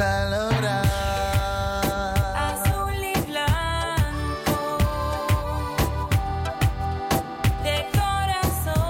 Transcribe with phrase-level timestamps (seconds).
[0.00, 0.86] Vamos a lograr.
[2.36, 4.78] Azul y blanco
[7.62, 8.80] de corazón.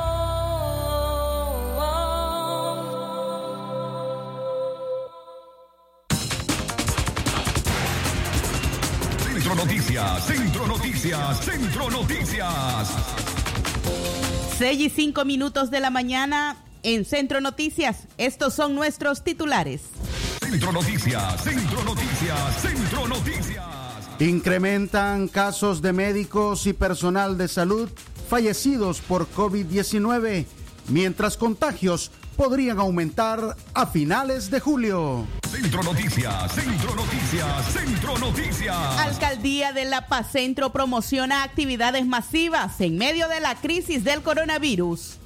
[9.18, 12.88] Centro Noticias, Centro Noticias, Centro Noticias.
[14.58, 18.06] 6 y 5 minutos de la mañana en Centro Noticias.
[18.18, 19.99] Estos son nuestros titulares.
[20.50, 23.64] Centro Noticias, Centro Noticias, Centro Noticias.
[24.18, 27.88] Incrementan casos de médicos y personal de salud
[28.28, 30.46] fallecidos por COVID-19,
[30.88, 35.24] mientras contagios podrían aumentar a finales de julio.
[35.48, 38.98] Centro Noticias, Centro Noticias, Centro Noticias.
[38.98, 45.20] Alcaldía de La Paz Centro promociona actividades masivas en medio de la crisis del coronavirus.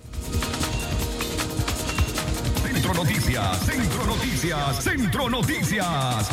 [2.85, 6.29] Centro Noticias, Centro Noticias, Centro Noticias.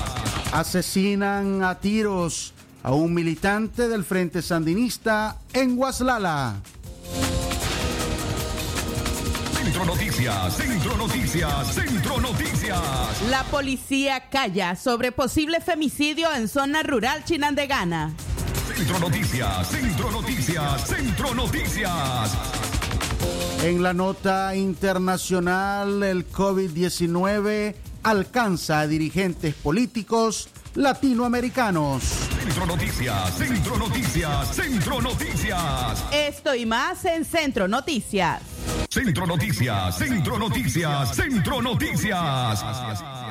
[0.52, 6.56] Asesinan a tiros a un militante del Frente Sandinista en Guaslala.
[9.54, 13.22] Centro Noticias, Centro Noticias, Centro Noticias.
[13.30, 18.14] La policía calla sobre posible femicidio en zona rural chinandegana.
[18.76, 22.61] Centro Noticias, Centro Noticias, Centro Noticias.
[23.64, 32.04] En la nota internacional, el COVID-19 alcanza a dirigentes políticos latinoamericanos.
[32.40, 36.04] Centro Noticias, Centro Noticias, Centro Noticias.
[36.12, 38.42] Esto y más en Centro Noticias.
[38.90, 42.62] Centro Noticias, Centro Noticias, Centro Noticias.
[42.62, 43.31] Centro Noticias,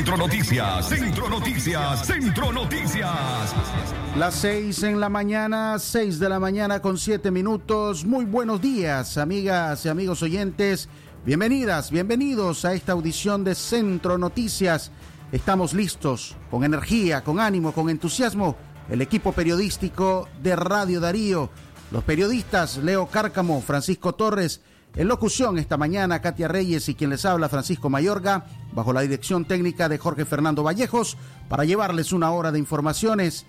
[0.00, 3.54] Centro Noticias, Centro Noticias, Centro Noticias.
[4.16, 8.06] Las seis en la mañana, seis de la mañana con siete minutos.
[8.06, 10.88] Muy buenos días, amigas y amigos oyentes.
[11.26, 14.90] Bienvenidas, bienvenidos a esta audición de Centro Noticias.
[15.32, 18.56] Estamos listos, con energía, con ánimo, con entusiasmo.
[18.88, 21.50] El equipo periodístico de Radio Darío,
[21.90, 24.62] los periodistas Leo Cárcamo, Francisco Torres,
[24.96, 29.44] en locución esta mañana, Katia Reyes y quien les habla, Francisco Mayorga, bajo la dirección
[29.44, 31.16] técnica de Jorge Fernando Vallejos,
[31.48, 33.46] para llevarles una hora de informaciones,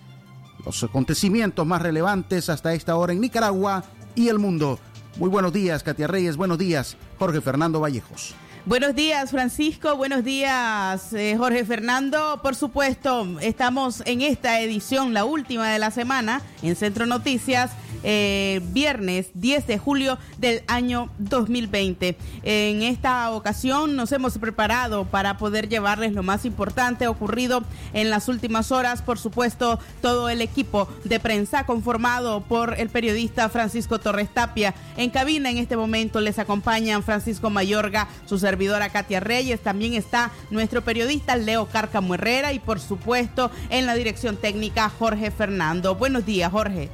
[0.65, 3.83] los acontecimientos más relevantes hasta esta hora en Nicaragua
[4.15, 4.79] y el mundo.
[5.17, 8.35] Muy buenos días, Katia Reyes, buenos días, Jorge Fernando Vallejos.
[8.63, 9.97] Buenos días, Francisco.
[9.97, 12.41] Buenos días, eh, Jorge Fernando.
[12.43, 17.71] Por supuesto, estamos en esta edición, la última de la semana, en Centro Noticias.
[18.03, 22.17] Eh, viernes 10 de julio del año 2020.
[22.41, 27.63] En esta ocasión nos hemos preparado para poder llevarles lo más importante ocurrido
[27.93, 29.03] en las últimas horas.
[29.03, 34.73] Por supuesto, todo el equipo de prensa conformado por el periodista Francisco Torres Tapia.
[34.97, 39.61] En cabina en este momento les acompañan Francisco Mayorga, su servidora Katia Reyes.
[39.61, 45.31] También está nuestro periodista Leo Cárcamo Herrera y por supuesto en la dirección técnica Jorge
[45.31, 45.95] Fernando.
[45.95, 46.89] Buenos días, Jorge.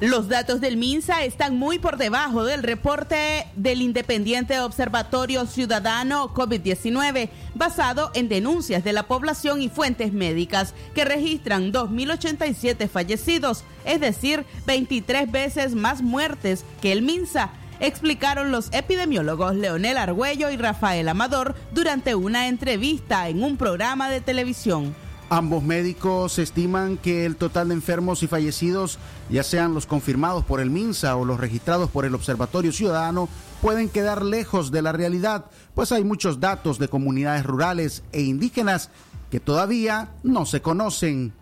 [0.00, 7.30] Los datos del MINSA están muy por debajo del reporte del Independiente Observatorio Ciudadano COVID-19,
[7.56, 14.46] basado en denuncias de la población y fuentes médicas, que registran 2.087 fallecidos, es decir,
[14.66, 21.54] 23 veces más muertes que el MINSA explicaron los epidemiólogos Leonel Argüello y Rafael Amador
[21.72, 24.94] durante una entrevista en un programa de televisión.
[25.30, 28.98] Ambos médicos estiman que el total de enfermos y fallecidos,
[29.28, 33.28] ya sean los confirmados por el MINSA o los registrados por el Observatorio Ciudadano,
[33.60, 35.44] pueden quedar lejos de la realidad,
[35.74, 38.88] pues hay muchos datos de comunidades rurales e indígenas
[39.30, 41.34] que todavía no se conocen.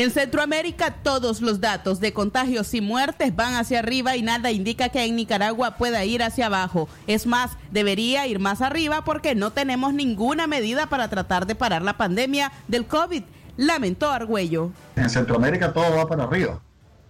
[0.00, 4.90] En Centroamérica todos los datos de contagios y muertes van hacia arriba y nada indica
[4.90, 6.88] que en Nicaragua pueda ir hacia abajo.
[7.08, 11.82] Es más, debería ir más arriba porque no tenemos ninguna medida para tratar de parar
[11.82, 13.24] la pandemia del COVID,
[13.56, 14.70] lamentó Argüello.
[14.94, 16.60] En Centroamérica todo va para arriba.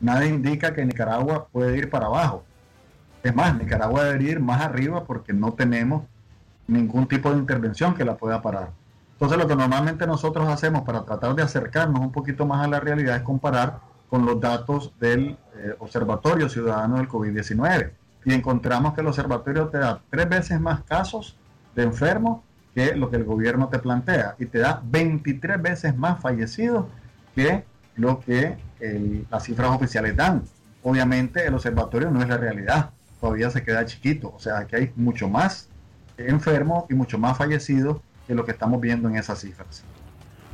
[0.00, 2.42] Nada indica que Nicaragua puede ir para abajo.
[3.22, 6.04] Es más, Nicaragua debería ir más arriba porque no tenemos
[6.66, 8.70] ningún tipo de intervención que la pueda parar.
[9.18, 12.78] Entonces lo que normalmente nosotros hacemos para tratar de acercarnos un poquito más a la
[12.78, 17.90] realidad es comparar con los datos del eh, Observatorio Ciudadano del COVID-19.
[18.24, 21.36] Y encontramos que el observatorio te da tres veces más casos
[21.74, 22.42] de enfermos
[22.76, 26.86] que lo que el gobierno te plantea y te da 23 veces más fallecidos
[27.34, 27.64] que
[27.96, 28.56] lo que
[29.30, 30.44] las cifras oficiales dan.
[30.84, 32.90] Obviamente el observatorio no es la realidad,
[33.20, 35.68] todavía se queda chiquito, o sea que hay mucho más
[36.16, 37.98] enfermos y mucho más fallecidos
[38.28, 39.82] que lo que estamos viendo en esas cifras.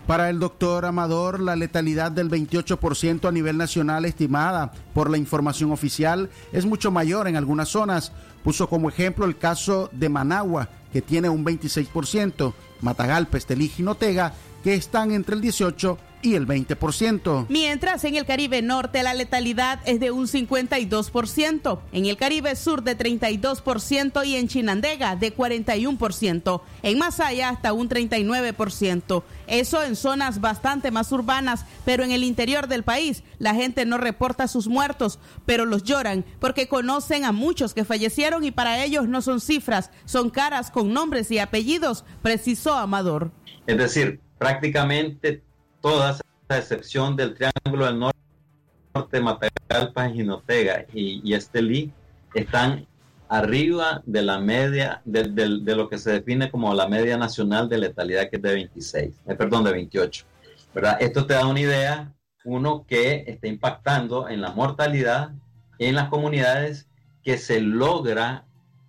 [0.06, 5.72] Para el doctor Amador, la letalidad del 28% a nivel nacional estimada por la información
[5.72, 8.12] oficial es mucho mayor en algunas zonas.
[8.42, 14.34] Puso como ejemplo el caso de Managua, que tiene un 26%, Matagalpa, Estelí y Jinotega,
[14.62, 17.46] que están entre el 18 y el 20%.
[17.48, 22.82] Mientras en el Caribe Norte la letalidad es de un 52%, en el Caribe Sur
[22.82, 29.22] de 32% y en Chinandega de 41%, en Masaya hasta un 39%.
[29.46, 33.98] Eso en zonas bastante más urbanas, pero en el interior del país la gente no
[33.98, 39.08] reporta sus muertos, pero los lloran porque conocen a muchos que fallecieron y para ellos
[39.08, 43.30] no son cifras, son caras con nombres y apellidos, precisó Amador.
[43.66, 45.43] Es decir, prácticamente
[45.84, 51.92] todas, a excepción del Triángulo del Norte, Matagalpa, Jinotega y, Estelí,
[52.32, 52.86] están
[53.28, 57.68] arriba de la media, de, de- de lo que se define como la media nacional
[57.68, 60.24] de letalidad, que es de 26, eh, perdón, de 28.
[60.74, 60.96] ¿verdad?
[61.00, 62.10] Esto te da una idea,
[62.46, 65.32] uno, que está impactando en la mortalidad
[65.78, 66.88] en las comunidades
[67.22, 68.46] que se logra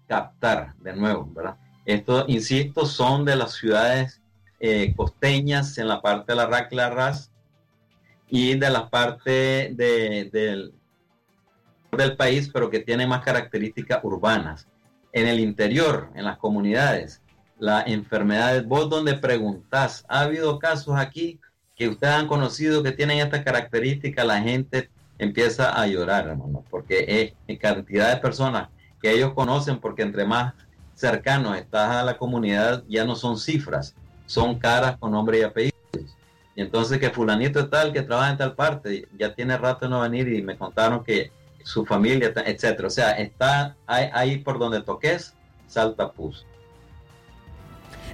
[0.07, 1.57] captar de nuevo, ¿verdad?
[1.85, 4.21] Esto, insisto, son de las ciudades
[4.59, 7.31] eh, costeñas en la parte de la RAC la RAS
[8.29, 10.73] y de la parte de- del,
[11.91, 14.67] del país, pero que tiene más características urbanas.
[15.13, 17.21] En el interior, en las comunidades,
[17.57, 21.39] las enfermedades, vos donde preguntás, ¿ha habido casos aquí
[21.75, 24.25] que ustedes han conocido que tienen estas características?
[24.25, 28.67] La gente empieza a llorar, hermano, porque es cantidad de personas
[29.01, 30.53] que ellos conocen, porque entre más
[30.95, 33.95] cercanos estás a la comunidad, ya no son cifras,
[34.25, 35.75] son caras con nombre y apellidos.
[36.55, 40.01] Y entonces que fulanito tal, que trabaja en tal parte, ya tiene rato de no
[40.01, 41.31] venir y me contaron que
[41.63, 42.87] su familia, etcétera.
[42.87, 45.33] O sea, está ahí, ahí por donde toques,
[45.67, 46.45] salta pus.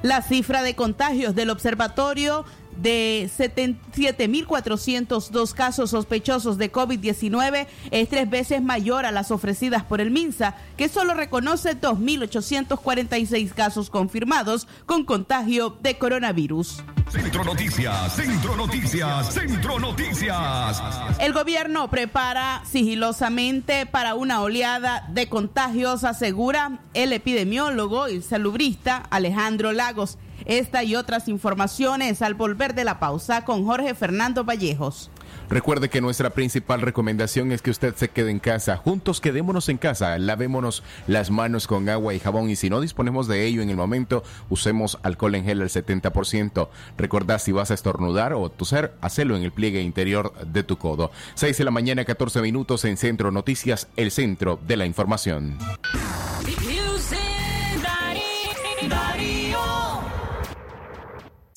[0.01, 2.45] La cifra de contagios del observatorio
[2.81, 10.11] de 7.402 casos sospechosos de COVID-19 es tres veces mayor a las ofrecidas por el
[10.11, 16.83] MINSA, que solo reconoce 2.846 casos confirmados con contagio de coronavirus.
[17.11, 20.81] Centro Noticias, Centro Noticias, Centro Noticias.
[21.19, 29.73] El gobierno prepara sigilosamente para una oleada de contagios, asegura el epidemiólogo y salubrista Alejandro
[29.73, 30.17] Lagos.
[30.45, 35.09] Esta y otras informaciones al volver de la pausa con Jorge Fernando Vallejos.
[35.49, 38.77] Recuerde que nuestra principal recomendación es que usted se quede en casa.
[38.77, 43.27] Juntos quedémonos en casa, lavémonos las manos con agua y jabón y si no disponemos
[43.27, 46.69] de ello en el momento, usemos alcohol en gel al 70%.
[46.97, 51.11] Recordá si vas a estornudar o toser, hacelo en el pliegue interior de tu codo.
[51.35, 55.57] 6 de la mañana, 14 minutos en Centro Noticias, el centro de la información.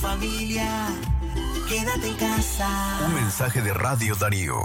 [0.00, 0.88] familia.
[1.68, 3.00] Quédate en casa.
[3.06, 4.56] Un mensaje de Radio Darío.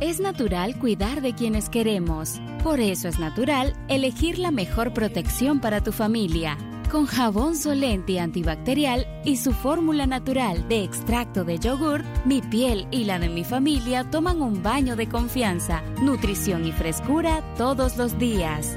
[0.00, 2.40] Es natural cuidar de quienes queremos.
[2.64, 6.58] Por eso es natural elegir la mejor protección para tu familia.
[6.90, 13.04] Con jabón Solenti antibacterial y su fórmula natural de extracto de yogur, mi piel y
[13.04, 18.76] la de mi familia toman un baño de confianza, nutrición y frescura todos los días.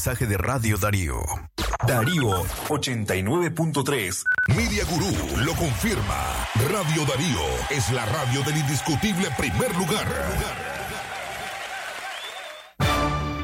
[0.00, 1.20] mensaje de Radio Darío.
[1.86, 2.30] Darío
[2.68, 4.22] 89.3.
[4.48, 6.46] Media Gurú lo confirma.
[6.70, 10.08] Radio Darío es la radio del indiscutible primer lugar.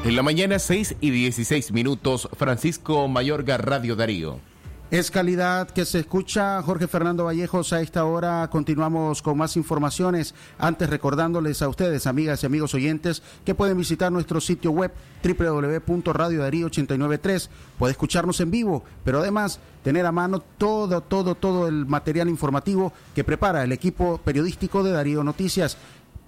[0.03, 4.39] En la mañana 6 y 16 minutos, Francisco Mayorga, Radio Darío.
[4.89, 6.61] Es calidad que se escucha.
[6.61, 10.33] Jorge Fernando Vallejos, a esta hora continuamos con más informaciones.
[10.57, 17.49] Antes recordándoles a ustedes, amigas y amigos oyentes, que pueden visitar nuestro sitio web www.radiodarío893.
[17.77, 22.93] Puede escucharnos en vivo, pero además tener a mano todo, todo, todo el material informativo
[23.13, 25.75] que prepara el equipo periodístico de Darío Noticias.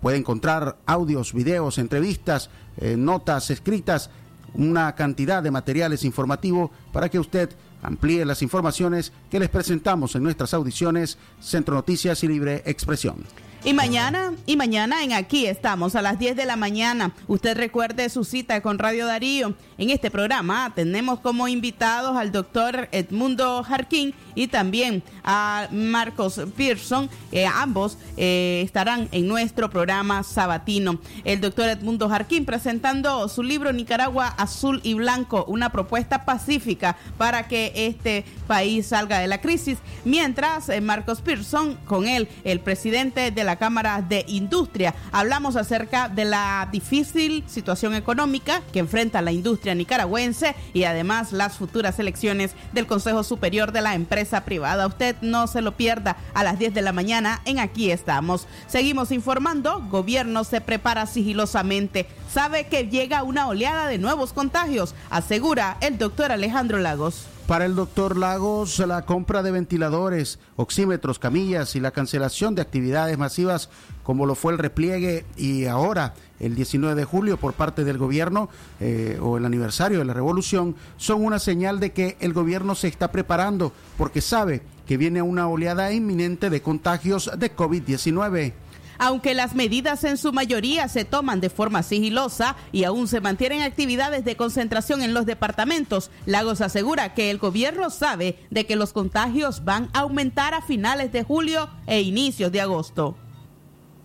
[0.02, 4.10] Puede encontrar audios, videos, entrevistas, eh, notas escritas,
[4.54, 7.52] una cantidad de materiales informativos para que usted
[7.82, 13.26] amplíe las informaciones que les presentamos en nuestras audiciones Centro Noticias y Libre Expresión.
[13.66, 17.12] Y mañana, y mañana en aquí estamos a las 10 de la mañana.
[17.28, 19.54] Usted recuerde su cita con Radio Darío.
[19.78, 27.10] En este programa tenemos como invitados al doctor Edmundo Jarquín y también a Marcos Pearson.
[27.34, 31.00] Eh, ambos eh, estarán en nuestro programa sabatino.
[31.26, 37.50] El doctor Edmundo Jarquín presentando su libro Nicaragua Azul y Blanco, una propuesta pacífica para
[37.50, 39.80] que este país salga de la crisis.
[40.06, 46.10] Mientras eh, Marcos Pearson, con él, el presidente de la Cámara de Industria, hablamos acerca
[46.10, 52.56] de la difícil situación económica que enfrenta la industria nicaragüense y además las futuras elecciones
[52.74, 54.88] del Consejo Superior de la Empresa Privada.
[54.88, 58.48] Usted no se lo pierda a las 10 de la mañana en Aquí estamos.
[58.68, 62.08] Seguimos informando, gobierno se prepara sigilosamente.
[62.32, 67.26] Sabe que llega una oleada de nuevos contagios, asegura el doctor Alejandro Lagos.
[67.50, 73.18] Para el doctor Lagos, la compra de ventiladores, oxímetros, camillas y la cancelación de actividades
[73.18, 73.72] masivas
[74.04, 78.50] como lo fue el repliegue y ahora el 19 de julio por parte del gobierno
[78.80, 82.88] eh, o el aniversario de la revolución son una señal de que el gobierno se
[82.88, 88.54] está preparando porque sabe que viene una oleada inminente de contagios de COVID-19.
[89.02, 93.62] Aunque las medidas en su mayoría se toman de forma sigilosa y aún se mantienen
[93.62, 98.92] actividades de concentración en los departamentos, Lagos asegura que el gobierno sabe de que los
[98.92, 103.16] contagios van a aumentar a finales de julio e inicios de agosto.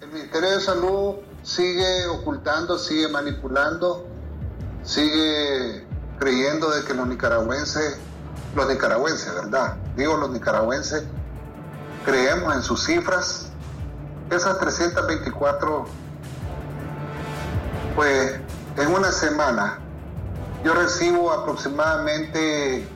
[0.01, 4.07] El Ministerio de Salud sigue ocultando, sigue manipulando,
[4.85, 5.85] sigue
[6.21, 7.99] creyendo de que los nicaragüenses,
[8.55, 9.77] los nicaragüenses, ¿verdad?
[9.97, 11.03] Digo los nicaragüenses,
[12.05, 13.51] creemos en sus cifras.
[14.31, 15.87] Esas 324
[17.95, 18.41] Pues
[18.77, 19.79] en una semana
[20.65, 22.89] yo recibo aproximadamente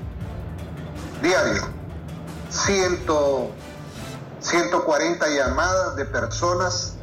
[1.21, 1.63] diario
[2.51, 3.05] 100,
[4.41, 6.95] 140 llamadas de personas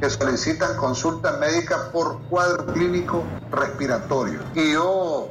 [0.00, 4.40] que solicitan consulta médica por cuadro clínico respiratorio.
[4.54, 5.28] Y yo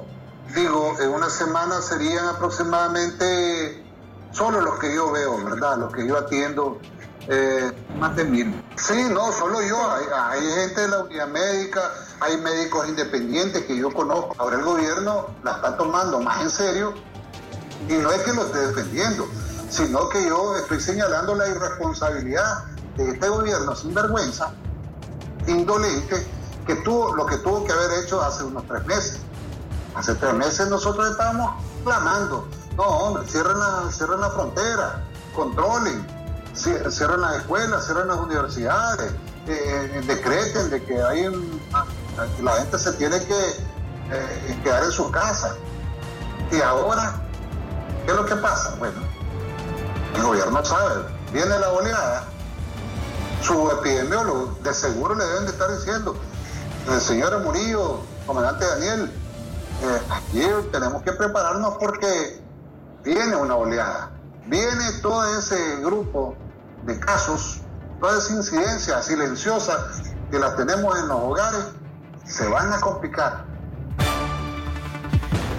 [0.55, 3.83] digo, en una semana serían aproximadamente
[4.31, 5.77] solo los que yo veo, ¿verdad?
[5.77, 6.79] Los que yo atiendo,
[7.27, 8.63] eh, más de mil.
[8.75, 9.77] Sí, no, solo yo.
[9.91, 11.81] Hay, gente de la unidad médica,
[12.19, 14.35] hay médicos independientes que yo conozco.
[14.37, 16.93] Ahora el gobierno la está tomando más en serio
[17.87, 19.27] y no es que lo esté defendiendo,
[19.69, 22.65] sino que yo estoy señalando la irresponsabilidad
[22.97, 24.51] de este gobierno sin vergüenza,
[25.47, 26.25] indolente,
[26.65, 29.19] que tuvo lo que tuvo que haber hecho hace unos tres meses.
[29.95, 32.47] Hace tres meses nosotros estábamos clamando,
[32.77, 35.03] no hombre, cierren la, cierren la frontera,
[35.35, 36.20] controlen,
[36.55, 39.12] cie- cierren las escuelas, cierren las universidades,
[39.48, 41.24] eh, decreten de que hay
[42.41, 43.39] la gente se tiene que
[44.12, 45.55] eh, quedar en su casa.
[46.51, 47.22] Y ahora,
[48.05, 48.75] ¿qué es lo que pasa?
[48.77, 49.00] Bueno,
[50.15, 52.24] el gobierno sabe, viene la oleada,
[53.41, 56.15] su epidemiólogo de seguro le deben de estar diciendo,
[56.91, 59.12] el señor Murillo, comandante Daniel,
[59.84, 62.39] eh, aquí tenemos que prepararnos porque
[63.03, 64.12] viene una oleada,
[64.48, 66.36] viene todo ese grupo
[66.86, 67.62] de casos,
[68.00, 69.88] toda esa incidencia silenciosa
[70.29, 71.65] que la tenemos en los hogares,
[72.25, 73.51] se van a complicar.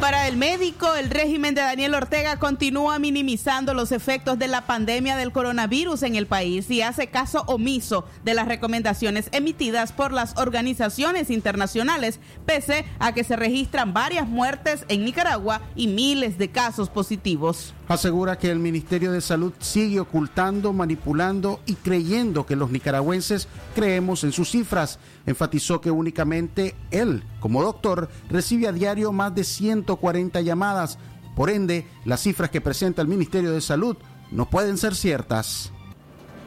[0.03, 5.17] Para el médico, el régimen de Daniel Ortega continúa minimizando los efectos de la pandemia
[5.17, 10.37] del coronavirus en el país y hace caso omiso de las recomendaciones emitidas por las
[10.37, 16.91] organizaciones internacionales, pese a que se registran varias muertes en Nicaragua y miles de casos
[16.91, 17.73] positivos.
[17.89, 24.25] Asegura que el Ministerio de Salud sigue ocultando, manipulando y creyendo que los nicaragüenses creemos
[24.25, 24.99] en sus cifras.
[25.27, 30.99] Enfatizó que únicamente él, como doctor, recibe a diario más de 140 llamadas.
[31.35, 33.97] Por ende, las cifras que presenta el Ministerio de Salud
[34.31, 35.73] no pueden ser ciertas.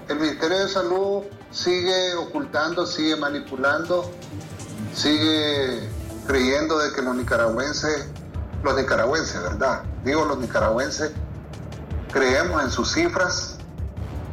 [0.08, 4.10] El Ministerio de Salud sigue ocultando, sigue manipulando,
[4.94, 5.90] sigue
[6.28, 8.08] creyendo de que los nicaragüenses,
[8.64, 9.84] los nicaragüenses, ¿verdad?
[10.04, 11.12] Digo los nicaragüenses,
[12.16, 13.58] creemos en sus cifras.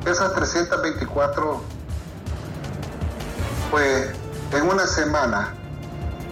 [0.06, 1.60] Esas 324,
[3.72, 4.10] pues
[4.52, 5.52] en una semana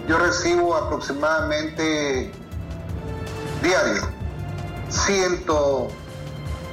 [0.07, 2.31] yo recibo aproximadamente
[3.61, 4.01] diario
[4.89, 5.45] 100,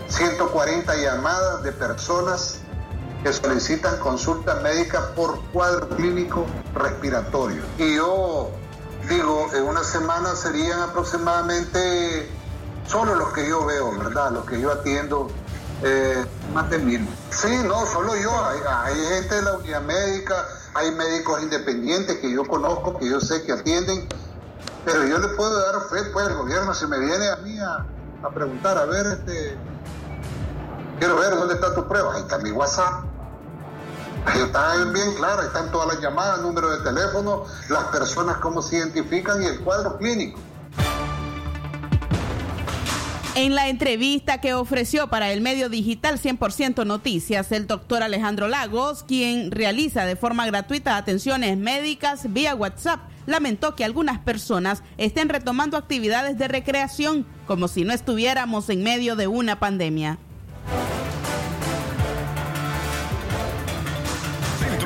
[0.08, 2.60] 140 llamadas de personas
[3.24, 7.62] que solicitan consulta médica por cuadro clínico respiratorio.
[7.78, 8.50] Y yo
[9.08, 12.37] digo, en una semana serían aproximadamente
[12.88, 14.32] solo los que yo veo, ¿verdad?
[14.32, 15.28] Los que yo atiendo,
[15.82, 17.08] eh, más de mil.
[17.30, 18.30] Sí, no, solo yo.
[18.44, 20.34] Hay, gente de la unidad médica,
[20.74, 24.08] hay médicos independientes que yo conozco, que yo sé que atienden,
[24.84, 27.86] pero yo le puedo dar fe, pues, al gobierno, si me viene a mí a,
[28.26, 29.56] a preguntar, a ver, este,
[30.98, 33.04] quiero ver dónde está tu prueba, ahí está mi WhatsApp.
[34.26, 38.60] Ahí está bien claro, ahí están todas las llamadas, número de teléfono, las personas cómo
[38.60, 40.40] se identifican y el cuadro clínico.
[43.38, 49.04] En la entrevista que ofreció para el medio digital 100% Noticias, el doctor Alejandro Lagos,
[49.04, 55.76] quien realiza de forma gratuita atenciones médicas vía WhatsApp, lamentó que algunas personas estén retomando
[55.76, 60.18] actividades de recreación como si no estuviéramos en medio de una pandemia.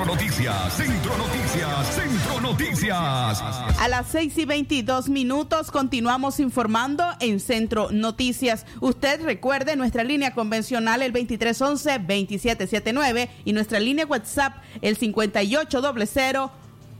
[0.03, 3.41] Centro Noticias, Centro Noticias, Centro Noticias.
[3.79, 8.67] A las 6 y 22 minutos continuamos informando en Centro Noticias.
[8.81, 16.51] Usted recuerde nuestra línea convencional el 2311-2779 y nuestra línea WhatsApp el 5800.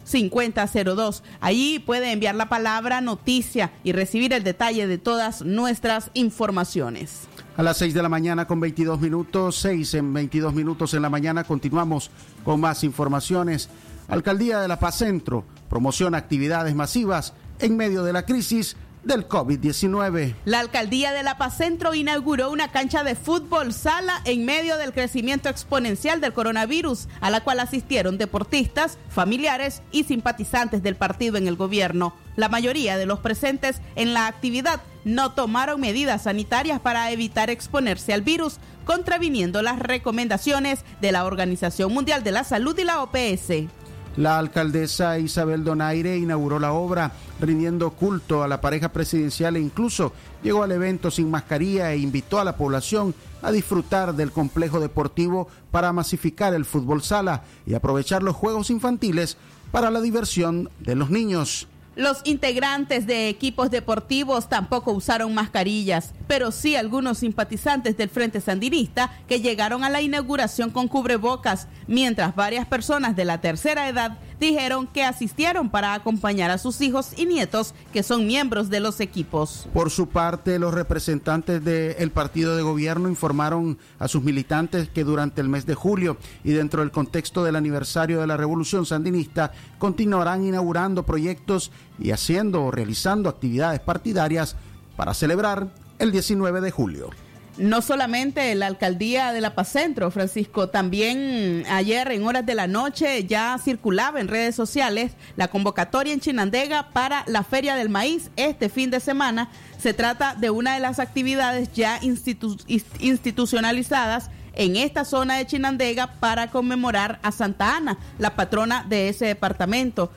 [0.05, 1.23] 5002.
[1.41, 7.29] Allí puede enviar la palabra noticia y recibir el detalle de todas nuestras informaciones.
[7.55, 11.11] A las 6 de la mañana con 22 minutos, 6 en 22 minutos en la
[11.11, 12.11] mañana, continuamos
[12.45, 13.69] con más informaciones.
[14.09, 20.35] Alcaldía de La Paz Centro promociona actividades masivas en medio de la crisis del COVID-19.
[20.45, 24.93] La alcaldía de La Paz Centro inauguró una cancha de fútbol sala en medio del
[24.93, 31.49] crecimiento exponencial del coronavirus, a la cual asistieron deportistas, familiares y simpatizantes del partido en
[31.49, 32.15] el gobierno.
[32.37, 38.13] La mayoría de los presentes en la actividad no tomaron medidas sanitarias para evitar exponerse
[38.13, 43.69] al virus, contraviniendo las recomendaciones de la Organización Mundial de la Salud y la OPS.
[44.17, 50.13] La alcaldesa Isabel Donaire inauguró la obra rindiendo culto a la pareja presidencial e incluso
[50.43, 55.49] llegó al evento sin mascarilla e invitó a la población a disfrutar del complejo deportivo
[55.71, 59.39] para masificar el fútbol sala y aprovechar los juegos infantiles
[59.71, 61.67] para la diversión de los niños.
[61.97, 69.11] Los integrantes de equipos deportivos tampoco usaron mascarillas, pero sí algunos simpatizantes del Frente Sandinista
[69.29, 74.87] que llegaron a la inauguración con cubrebocas, mientras varias personas de la tercera edad dijeron
[74.87, 79.69] que asistieron para acompañar a sus hijos y nietos que son miembros de los equipos.
[79.75, 85.43] Por su parte, los representantes del partido de gobierno informaron a sus militantes que durante
[85.43, 90.47] el mes de julio y dentro del contexto del aniversario de la Revolución Sandinista continuarán
[90.47, 94.57] inaugurando proyectos y haciendo o realizando actividades partidarias
[94.97, 97.11] para celebrar el 19 de julio.
[97.59, 102.67] No solamente la alcaldía de La Paz Centro, Francisco, también ayer en horas de la
[102.67, 108.31] noche ya circulaba en redes sociales la convocatoria en Chinandega para la Feria del Maíz
[108.37, 109.51] este fin de semana.
[109.79, 116.15] Se trata de una de las actividades ya institu institucionalizadas en esta zona de Chinandega
[116.21, 120.11] para conmemorar a Santa Ana, la patrona de ese departamento.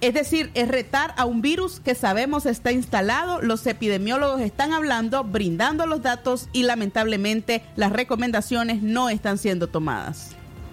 [0.00, 5.24] Es decir, es retar a un virus que sabemos está instalado, los epidemiólogos están hablando,
[5.24, 10.30] brindando los datos y lamentablemente las recomendaciones no están siendo tomadas.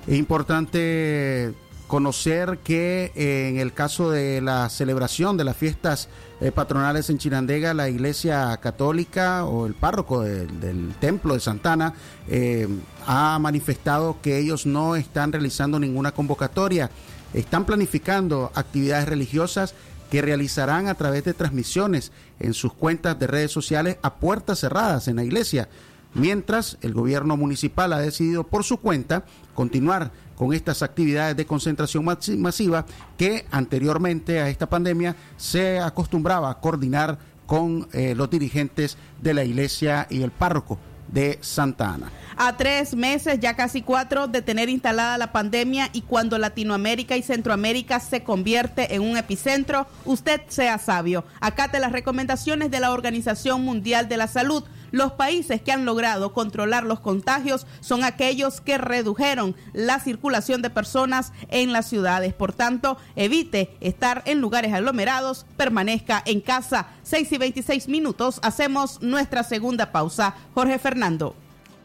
[0.08, 1.54] Es importante
[1.88, 6.10] conocer que eh, en el caso de la celebración de las fiestas
[6.40, 11.94] eh, patronales en Chinandega, la Iglesia Católica o el párroco de, del Templo de Santana
[12.28, 12.68] eh,
[13.06, 16.92] ha manifestado que ellos no están realizando ninguna convocatoria
[17.34, 19.74] están planificando actividades religiosas
[20.10, 25.08] que realizarán a través de transmisiones en sus cuentas de redes sociales a puertas cerradas
[25.08, 25.68] en la iglesia,
[26.14, 32.06] mientras el gobierno municipal ha decidido por su cuenta continuar con estas actividades de concentración
[32.06, 32.86] masiva
[33.18, 39.44] que anteriormente a esta pandemia se acostumbraba a coordinar con eh, los dirigentes de la
[39.44, 40.78] iglesia y el párroco
[41.08, 42.12] de Santa Ana.
[42.40, 47.24] A tres meses, ya casi cuatro, de tener instalada la pandemia y cuando Latinoamérica y
[47.24, 51.24] Centroamérica se convierte en un epicentro, usted sea sabio.
[51.40, 54.64] Acate las recomendaciones de la Organización Mundial de la Salud.
[54.92, 60.70] Los países que han logrado controlar los contagios son aquellos que redujeron la circulación de
[60.70, 62.34] personas en las ciudades.
[62.34, 66.88] Por tanto, evite estar en lugares aglomerados, permanezca en casa.
[67.04, 70.36] 6 y 26 minutos, hacemos nuestra segunda pausa.
[70.54, 71.36] Jorge Fernando.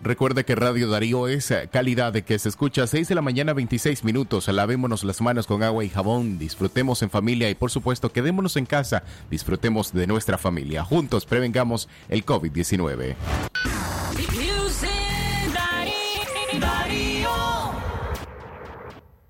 [0.03, 4.03] Recuerde que Radio Darío es calidad de que se escucha 6 de la mañana 26
[4.03, 4.49] minutos.
[4.49, 8.67] Lavémonos las manos con agua y jabón, disfrutemos en familia y por supuesto quedémonos en
[8.67, 10.83] casa, disfrutemos de nuestra familia.
[10.83, 13.15] Juntos prevengamos el COVID-19.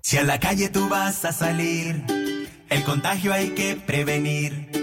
[0.01, 2.03] Si a la calle tú vas a salir,
[2.69, 4.82] el contagio hay que prevenir.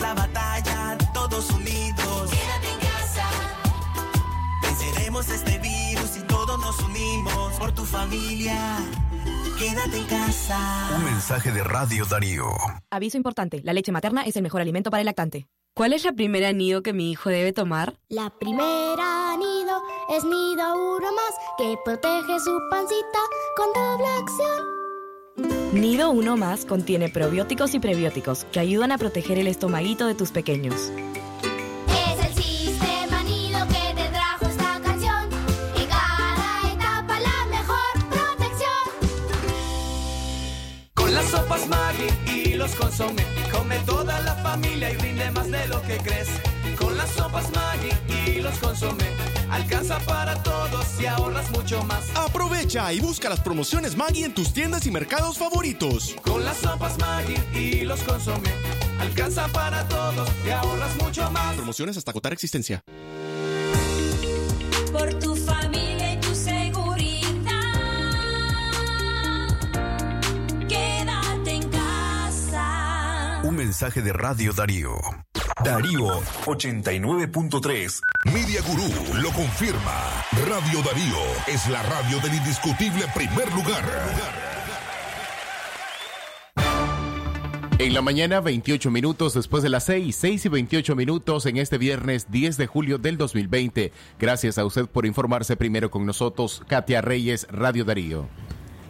[0.00, 2.30] La batalla, todos unidos.
[2.30, 3.26] quédate en casa,
[4.62, 8.78] Venceremos este virus y todos nos unimos por tu familia.
[9.58, 10.90] Quédate en casa.
[10.96, 12.46] Un mensaje de Radio Darío.
[12.90, 15.46] Aviso importante, la leche materna es el mejor alimento para el lactante.
[15.74, 17.98] ¿Cuál es la primera nido que mi hijo debe tomar?
[18.08, 23.18] La primera nido es nido uno más que protege su pancita
[23.56, 24.73] con doble acción.
[25.74, 30.30] Nido 1 más contiene probióticos y prebióticos que ayudan a proteger el estomaguito de tus
[30.30, 30.92] pequeños.
[31.88, 35.28] Es el sistema nido que te trajo esta canción.
[35.76, 38.70] En cada etapa la mejor protección.
[40.94, 45.66] Con las sopas Maggi y los consomé, come toda la familia y rinde más de
[45.66, 46.28] lo que crees.
[46.78, 49.06] Con las sopas Maggi y los consomé,
[49.54, 52.04] alcanza para todos y ahorras mucho más.
[52.16, 56.16] Aprovecha y busca las promociones Maggi en tus tiendas y mercados favoritos.
[56.22, 58.50] Con las sopas Maggi y los consomé,
[58.98, 61.54] alcanza para todos y ahorras mucho más.
[61.54, 62.82] Promociones hasta agotar existencia.
[64.94, 67.50] por tu familia y tu seguridad.
[70.68, 73.40] Quédate en casa.
[73.42, 74.92] Un mensaje de Radio Darío.
[75.64, 78.00] Darío 89.3.
[78.26, 80.22] Media Gurú lo confirma.
[80.46, 83.82] Radio Darío es la radio del indiscutible primer lugar.
[87.78, 91.78] En la mañana, 28 minutos después de las 6, 6 y 28 minutos en este
[91.78, 93.90] viernes 10 de julio del 2020.
[94.18, 98.28] Gracias a usted por informarse primero con nosotros, Katia Reyes, Radio Darío.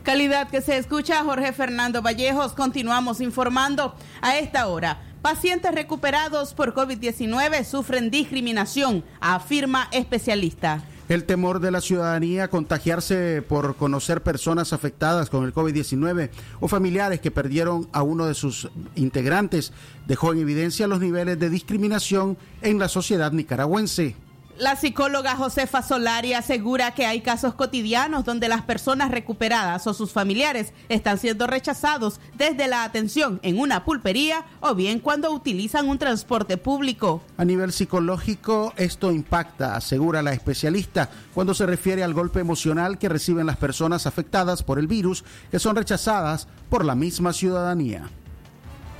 [0.02, 2.52] Calidad que se escucha Jorge Fernando Vallejos.
[2.52, 5.13] Continuamos informando a esta hora.
[5.24, 10.84] Pacientes recuperados por COVID-19 sufren discriminación, afirma especialista.
[11.08, 16.28] El temor de la ciudadanía a contagiarse por conocer personas afectadas con el COVID-19
[16.60, 19.72] o familiares que perdieron a uno de sus integrantes
[20.06, 24.16] dejó en evidencia los niveles de discriminación en la sociedad nicaragüense.
[24.56, 30.12] La psicóloga Josefa Solari asegura que hay casos cotidianos donde las personas recuperadas o sus
[30.12, 35.98] familiares están siendo rechazados desde la atención en una pulpería o bien cuando utilizan un
[35.98, 37.20] transporte público.
[37.36, 43.08] A nivel psicológico, esto impacta, asegura la especialista, cuando se refiere al golpe emocional que
[43.08, 48.08] reciben las personas afectadas por el virus, que son rechazadas por la misma ciudadanía.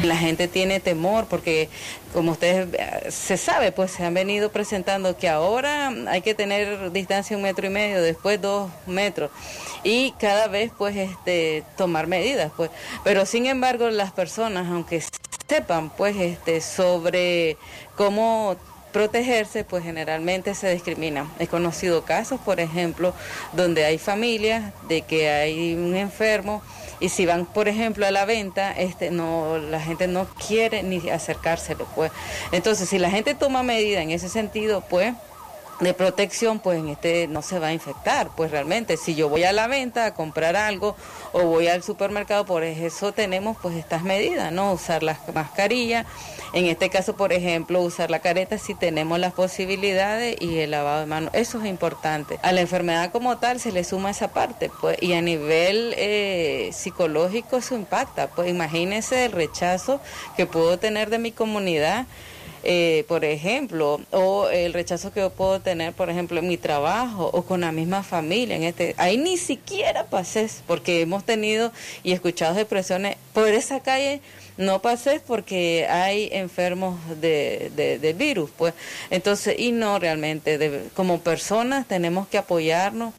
[0.04, 1.68] La gente tiene temor porque,
[2.12, 6.92] como ustedes eh, se sabe, pues se han venido presentando que ahora hay que tener
[6.92, 9.30] distancia un metro y medio, después dos metros
[9.82, 12.70] y cada vez pues este tomar medidas, pues.
[13.04, 15.02] Pero sin embargo las personas, aunque
[15.48, 17.56] sepan pues este sobre
[17.96, 18.56] cómo
[18.92, 21.28] protegerse, pues generalmente se discriminan.
[21.40, 23.12] He conocido casos, por ejemplo,
[23.52, 26.62] donde hay familias de que hay un enfermo
[27.04, 31.10] y si van, por ejemplo, a la venta, este, no, la gente no quiere ni
[31.10, 32.10] acercárselo, pues.
[32.50, 35.12] Entonces, si la gente toma medida en ese sentido, pues
[35.80, 39.44] de protección, pues en este no se va a infectar, pues realmente si yo voy
[39.44, 40.96] a la venta a comprar algo
[41.32, 44.72] o voy al supermercado, por eso tenemos pues estas medidas, ¿no?
[44.72, 46.06] Usar las mascarillas,
[46.54, 51.00] en este caso, por ejemplo, usar la careta si tenemos las posibilidades y el lavado
[51.00, 52.38] de manos, eso es importante.
[52.42, 56.70] A la enfermedad como tal se le suma esa parte, pues, y a nivel eh,
[56.72, 60.00] psicológico eso impacta, pues imagínense el rechazo
[60.36, 62.06] que puedo tener de mi comunidad
[62.66, 67.28] eh, por ejemplo, o el rechazo que yo puedo tener, por ejemplo, en mi trabajo
[67.30, 68.56] o con la misma familia.
[68.56, 74.22] En este, ahí ni siquiera pasé, porque hemos tenido y escuchado expresiones por esa calle.
[74.56, 78.72] No pases porque hay enfermos de, de, de virus, pues.
[79.10, 83.14] Entonces, y no realmente, de- como personas tenemos que apoyarnos.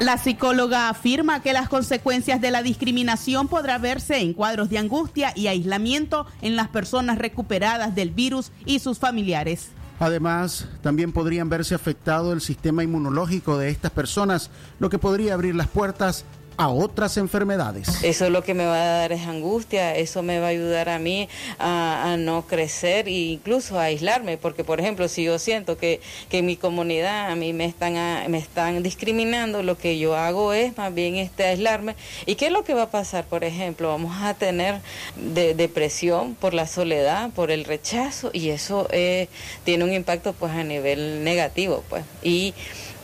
[0.00, 5.32] La psicóloga afirma que las consecuencias de la discriminación podrá verse en cuadros de angustia
[5.36, 9.68] y aislamiento en las personas recuperadas del virus y sus familiares.
[10.00, 15.54] Además, también podrían verse afectado el sistema inmunológico de estas personas, lo que podría abrir
[15.54, 16.24] las puertas
[16.56, 18.02] a otras enfermedades.
[18.04, 20.98] Eso lo que me va a dar es angustia, eso me va a ayudar a
[20.98, 25.76] mí a, a no crecer e incluso a aislarme, porque por ejemplo, si yo siento
[25.76, 29.98] que, que en mi comunidad a mí me están, a- me están discriminando, lo que
[29.98, 31.96] yo hago es más bien este aislarme.
[32.26, 33.24] ¿Y qué es lo que va a pasar?
[33.24, 34.80] Por ejemplo, vamos a tener
[35.16, 39.28] de- depresión por la soledad, por el rechazo, y eso eh,
[39.64, 42.04] tiene un impacto pues a nivel negativo, pues.
[42.22, 42.54] Y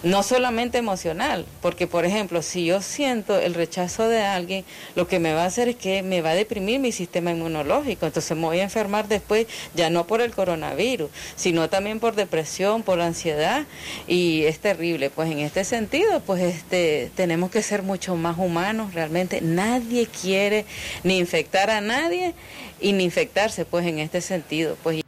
[0.02, 5.18] no solamente emocional, porque por ejemplo, si yo siento el rechazo de alguien, lo que
[5.18, 8.44] me va a hacer es que me va a deprimir mi sistema inmunológico, entonces me
[8.44, 13.64] voy a enfermar después ya no por el coronavirus, sino también por depresión, por ansiedad.
[14.06, 18.94] Y es terrible, pues en este sentido, pues este tenemos que ser mucho más humanos,
[18.94, 20.64] realmente nadie quiere
[21.04, 22.34] ni infectar a nadie
[22.80, 25.02] y ni infectarse, pues en este sentido, pues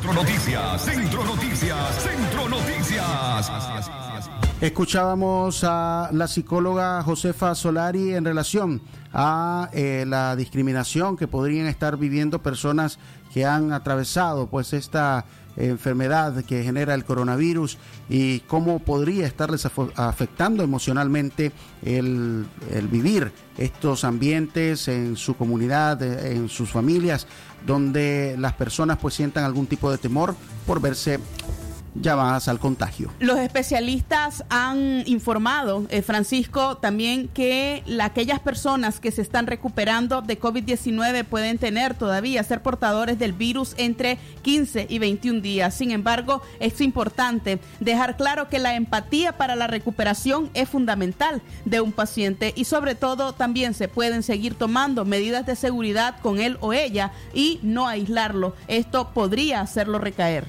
[0.00, 3.50] Centro Noticias, Centro Noticias, Centro Noticias.
[4.58, 8.80] Escuchábamos a la psicóloga Josefa Solari en relación
[9.12, 12.98] a eh, la discriminación que podrían estar viviendo personas
[13.34, 20.62] que han atravesado pues esta enfermedad que genera el coronavirus y cómo podría estarles afectando
[20.62, 22.46] emocionalmente el,
[22.90, 27.26] vivir estos ambientes en su comunidad, en sus familias,
[27.66, 30.34] donde las personas pues sientan algún tipo de temor
[30.66, 31.18] por verse
[31.94, 33.10] llamadas al contagio.
[33.20, 40.22] Los especialistas han informado, eh, Francisco, también que la- aquellas personas que se están recuperando
[40.22, 45.74] de COVID-19 pueden tener todavía ser portadores del virus entre 15 y 21 días.
[45.74, 51.80] Sin embargo, es importante dejar claro que la empatía para la recuperación es fundamental de
[51.80, 56.56] un paciente y sobre todo también se pueden seguir tomando medidas de seguridad con él
[56.60, 58.54] o ella y no aislarlo.
[58.68, 60.44] Esto podría hacerlo recaer.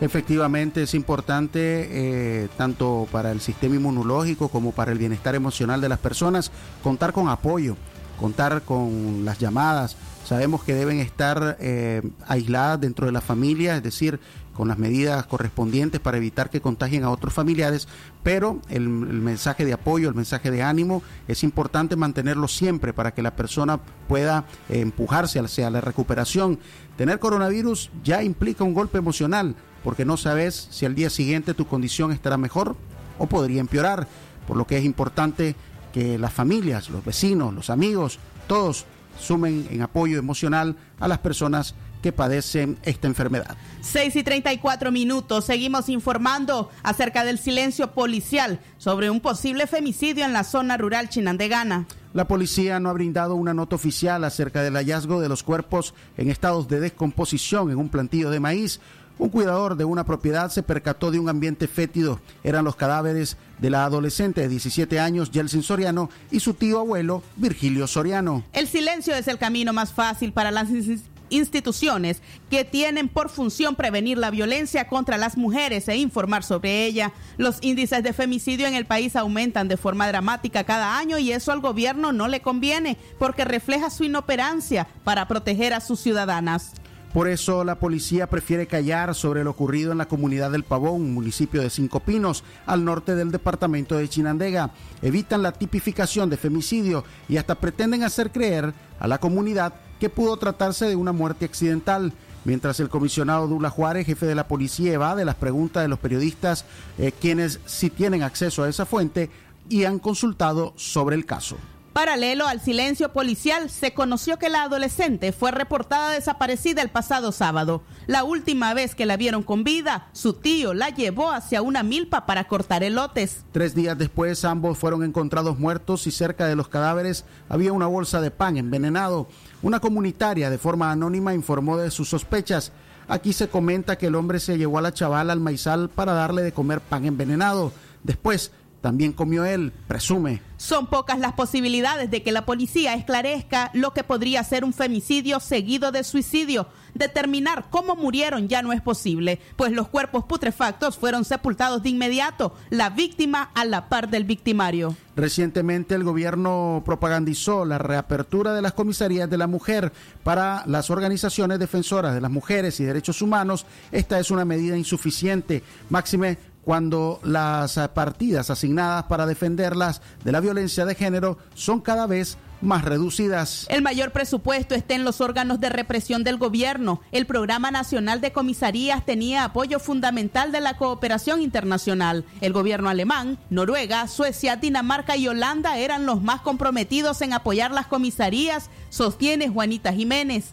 [0.00, 5.88] Efectivamente es importante eh, tanto para el sistema inmunológico como para el bienestar emocional de
[5.88, 6.50] las personas
[6.82, 7.76] contar con apoyo,
[8.20, 9.96] contar con las llamadas.
[10.26, 14.20] Sabemos que deben estar eh, aisladas dentro de la familia, es decir,
[14.52, 17.88] con las medidas correspondientes para evitar que contagien a otros familiares,
[18.22, 23.22] pero el, mensaje de apoyo, el mensaje de ánimo es importante mantenerlo siempre para que
[23.22, 23.78] la persona
[24.08, 26.58] pueda eh, empujarse hacia la recuperación.
[26.96, 29.54] Tener coronavirus ya implica un golpe emocional
[29.86, 32.74] porque no sabes si al día siguiente tu condición estará mejor
[33.20, 34.08] o podría empeorar,
[34.48, 35.54] por lo que es importante
[35.92, 38.18] que las familias, los vecinos, los amigos,
[38.48, 38.84] todos
[39.16, 43.56] sumen en apoyo emocional a las personas que padecen esta enfermedad.
[43.82, 45.44] 6 y 34 minutos.
[45.44, 51.86] Seguimos informando acerca del silencio policial sobre un posible femicidio en la zona rural chinandegana.
[52.12, 56.28] La policía no ha brindado una nota oficial acerca del hallazgo de los cuerpos en
[56.28, 58.80] estados de descomposición en un plantillo de maíz.
[59.18, 62.20] Un cuidador de una propiedad se percató de un ambiente fétido.
[62.44, 67.22] Eran los cadáveres de la adolescente de 17 años, Yeltsin Soriano, y su tío abuelo,
[67.36, 68.44] Virgilio Soriano.
[68.52, 71.00] El silencio es el camino más fácil para las ins-
[71.30, 77.12] instituciones que tienen por función prevenir la violencia contra las mujeres e informar sobre ella.
[77.38, 81.52] Los índices de femicidio en el país aumentan de forma dramática cada año y eso
[81.52, 86.72] al gobierno no le conviene porque refleja su inoperancia para proteger a sus ciudadanas.
[87.16, 91.62] Por eso la policía prefiere callar sobre lo ocurrido en la comunidad del Pavón, municipio
[91.62, 94.72] de Cinco Pinos, al norte del departamento de Chinandega.
[95.00, 100.36] Evitan la tipificación de femicidio y hasta pretenden hacer creer a la comunidad que pudo
[100.36, 102.12] tratarse de una muerte accidental.
[102.44, 106.66] Mientras el comisionado Dula Juárez, jefe de la policía, evade las preguntas de los periodistas,
[106.98, 109.30] eh, quienes sí tienen acceso a esa fuente
[109.70, 111.56] y han consultado sobre el caso.
[111.96, 117.80] Paralelo al silencio policial, se conoció que la adolescente fue reportada desaparecida el pasado sábado.
[118.06, 122.26] La última vez que la vieron con vida, su tío la llevó hacia una milpa
[122.26, 123.46] para cortar elotes.
[123.50, 128.20] Tres días después, ambos fueron encontrados muertos y cerca de los cadáveres había una bolsa
[128.20, 129.26] de pan envenenado.
[129.62, 132.72] Una comunitaria de forma anónima informó de sus sospechas.
[133.08, 136.42] Aquí se comenta que el hombre se llevó a la chavala al maizal para darle
[136.42, 137.72] de comer pan envenenado.
[138.02, 140.42] Después, también comió él, presume.
[140.58, 145.40] Son pocas las posibilidades de que la policía esclarezca lo que podría ser un femicidio
[145.40, 146.68] seguido de suicidio.
[146.94, 152.54] Determinar cómo murieron ya no es posible, pues los cuerpos putrefactos fueron sepultados de inmediato,
[152.70, 154.96] la víctima a la par del victimario.
[155.14, 161.58] Recientemente el gobierno propagandizó la reapertura de las comisarías de la mujer para las organizaciones
[161.58, 163.66] defensoras de las mujeres y derechos humanos.
[163.92, 170.40] Esta es una medida insuficiente, máxime cuando las eh, partidas asignadas para defenderlas de la
[170.40, 173.66] violencia de género son cada vez más reducidas.
[173.68, 177.00] El mayor presupuesto está en los órganos de represión del gobierno.
[177.12, 182.24] El Programa Nacional de Comisarías tenía apoyo fundamental de la cooperación internacional.
[182.40, 187.86] El gobierno alemán, Noruega, Suecia, Dinamarca y Holanda eran los más comprometidos en apoyar las
[187.86, 190.52] comisarías, sostiene Juanita Jiménez.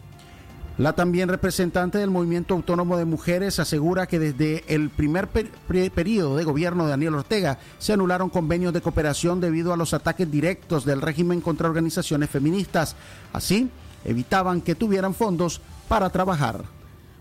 [0.76, 5.48] La también representante del Movimiento Autónomo de Mujeres asegura que desde el primer per-
[5.92, 10.28] periodo de gobierno de Daniel Ortega se anularon convenios de cooperación debido a los ataques
[10.28, 12.96] directos del régimen contra organizaciones feministas.
[13.32, 13.70] Así,
[14.04, 16.64] evitaban que tuvieran fondos para trabajar.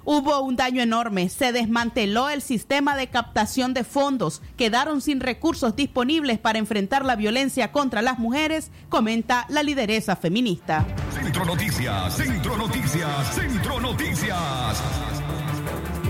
[0.05, 5.77] Hubo un daño enorme, se desmanteló el sistema de captación de fondos, quedaron sin recursos
[5.77, 10.85] disponibles para enfrentar la violencia contra las mujeres, comenta la lideresa feminista.
[11.13, 15.12] Centro Noticias, Centro Noticias, Centro Noticias.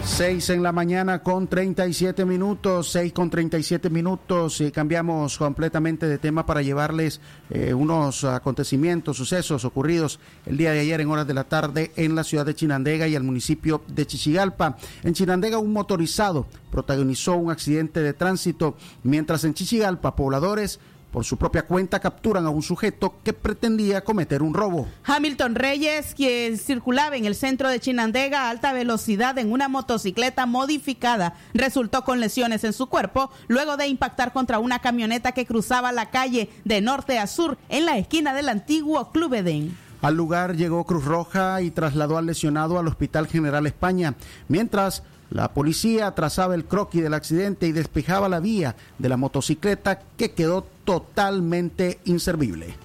[0.06, 6.18] 6 en la mañana con 37 minutos, 6 con 37 minutos y cambiamos completamente de
[6.18, 11.34] tema para llevarles eh, unos acontecimientos, sucesos ocurridos el día de ayer en horas de
[11.34, 14.78] la tarde en la ciudad de Chinandega y el municipio de Chichigalpa.
[15.04, 20.80] En Chinandega un motorizado protagonizó un accidente de tránsito, mientras en Chichigalpa pobladores
[21.13, 24.88] por su propia cuenta capturan a un sujeto que pretendía cometer un robo.
[25.04, 30.47] Hamilton Reyes, quien circulaba en el centro de Chinandega a alta velocidad en una motocicleta
[30.47, 35.91] modificada, resultó con lesiones en su cuerpo luego de impactar contra una camioneta que cruzaba
[35.91, 39.78] la calle de norte a sur en la esquina del antiguo Club Edén.
[40.02, 44.15] Al lugar llegó Cruz Roja y trasladó al lesionado al Hospital General España,
[44.49, 50.00] mientras la policía trazaba el croquis del accidente y despejaba la vía de la motocicleta
[50.15, 52.76] que quedó totalmente inservible.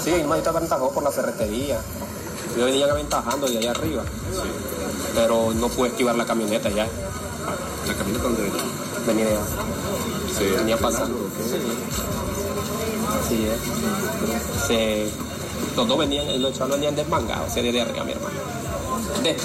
[0.00, 1.80] Sí, mi hermanito aventajó por la ferretería.
[2.56, 4.04] Yo venía aventajando de allá arriba.
[5.16, 6.86] Pero no pude esquivar la camioneta ya.
[7.88, 8.62] ¿La camioneta dónde venía?
[9.04, 9.26] Venía.
[10.38, 10.44] Sí.
[10.58, 11.28] Venía pasando.
[13.28, 13.58] Sí, eh.
[14.64, 15.10] Se,
[15.74, 18.36] los dos venían, los chavos venían desmangados, se de arriba, mi hermano.
[19.24, 19.36] De.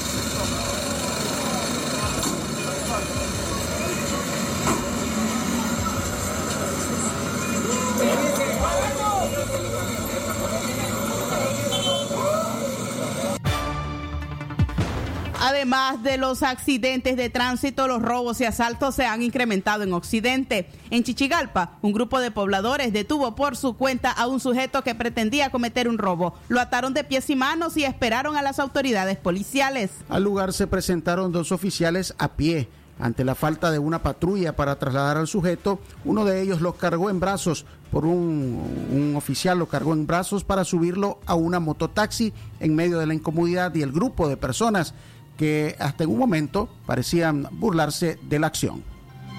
[15.61, 20.67] Además de los accidentes de tránsito, los robos y asaltos se han incrementado en Occidente.
[20.89, 25.49] En Chichigalpa, un grupo de pobladores detuvo por su cuenta a un sujeto que pretendía
[25.49, 26.33] cometer un robo.
[26.47, 29.91] Lo ataron de pies y manos y esperaron a las autoridades policiales.
[30.09, 32.69] Al lugar se presentaron dos oficiales a pie.
[33.01, 37.09] Ante la falta de una patrulla para trasladar al sujeto, uno de ellos lo cargó
[37.09, 42.75] en brazos por un, oficial, lo cargó en brazos para subirlo a una mototaxi en
[42.75, 44.93] medio de la incomodidad y el grupo de personas
[45.35, 48.83] que hasta en un momento parecían burlarse de la acción.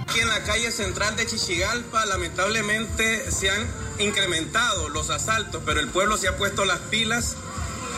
[0.02, 3.64] Aquí en la calle central de Chichigalpa lamentablemente se han
[4.00, 7.36] incrementado los asaltos, pero el pueblo se ha puesto las pilas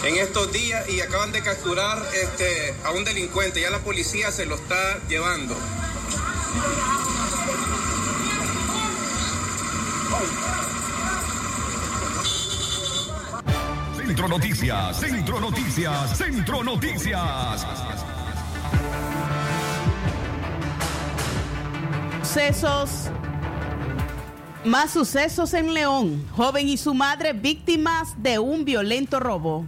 [0.07, 3.61] en estos días y acaban de capturar este, a un delincuente.
[3.61, 5.57] Ya la policía se lo está llevando.
[13.96, 17.66] Centro Noticias, Centro Noticias, Centro Noticias.
[22.22, 22.90] Sucesos.
[24.64, 26.26] Más sucesos en León.
[26.36, 29.66] Joven y su madre víctimas de un violento robo.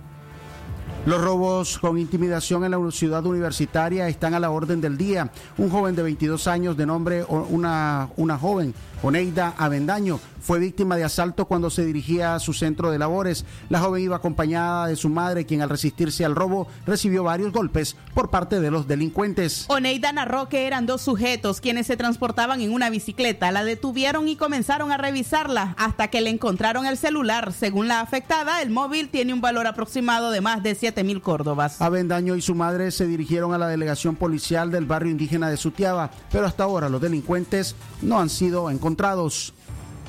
[1.06, 5.30] Los robos con intimidación en la ciudad universitaria están a la orden del día.
[5.56, 11.04] Un joven de 22 años de nombre, una, una joven, Oneida Avendaño, fue víctima de
[11.04, 13.44] asalto cuando se dirigía a su centro de labores.
[13.68, 17.96] La joven iba acompañada de su madre, quien al resistirse al robo recibió varios golpes
[18.12, 19.66] por parte de los delincuentes.
[19.68, 23.52] Oneida narró que eran dos sujetos quienes se transportaban en una bicicleta.
[23.52, 27.52] La detuvieron y comenzaron a revisarla hasta que le encontraron el celular.
[27.52, 31.80] Según la afectada, el móvil tiene un valor aproximado de más de 7 mil córdobas.
[31.80, 36.10] Avendaño y su madre se dirigieron a la delegación policial del barrio indígena de Sutiaba,
[36.30, 39.54] pero hasta ahora los delincuentes no han sido encontrados.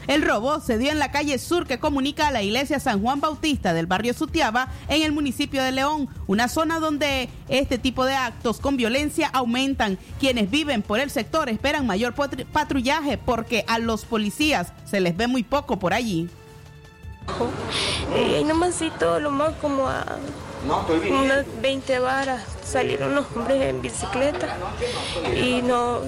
[0.07, 3.19] El robo se dio en la calle sur que comunica a la iglesia San Juan
[3.19, 8.15] Bautista del barrio Sutiaba en el municipio de León, una zona donde este tipo de
[8.15, 9.97] actos con violencia aumentan.
[10.17, 15.17] Quienes viven por el sector esperan mayor patru- patrullaje porque a los policías se les
[15.17, 16.29] ve muy poco por allí.
[18.15, 20.05] Y ahí nomásito, lo más como a
[21.09, 24.57] unas 20 varas, salieron los hombres en bicicleta
[25.35, 25.99] y no,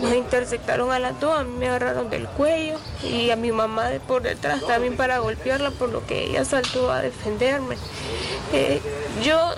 [0.00, 3.88] nos interceptaron a las dos, a mí me agarraron del cuello y a mi mamá
[4.06, 7.76] por detrás también para golpearla, por lo que ella saltó a defenderme.
[8.52, 8.80] Eh,
[9.24, 9.54] yo,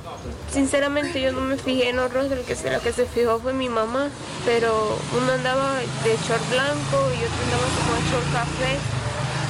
[0.50, 3.68] sinceramente, yo no me fijé en los rostros, que la que se fijó fue mi
[3.68, 4.10] mamá,
[4.44, 5.74] pero uno andaba
[6.04, 8.72] de short blanco y otro andaba como de short café.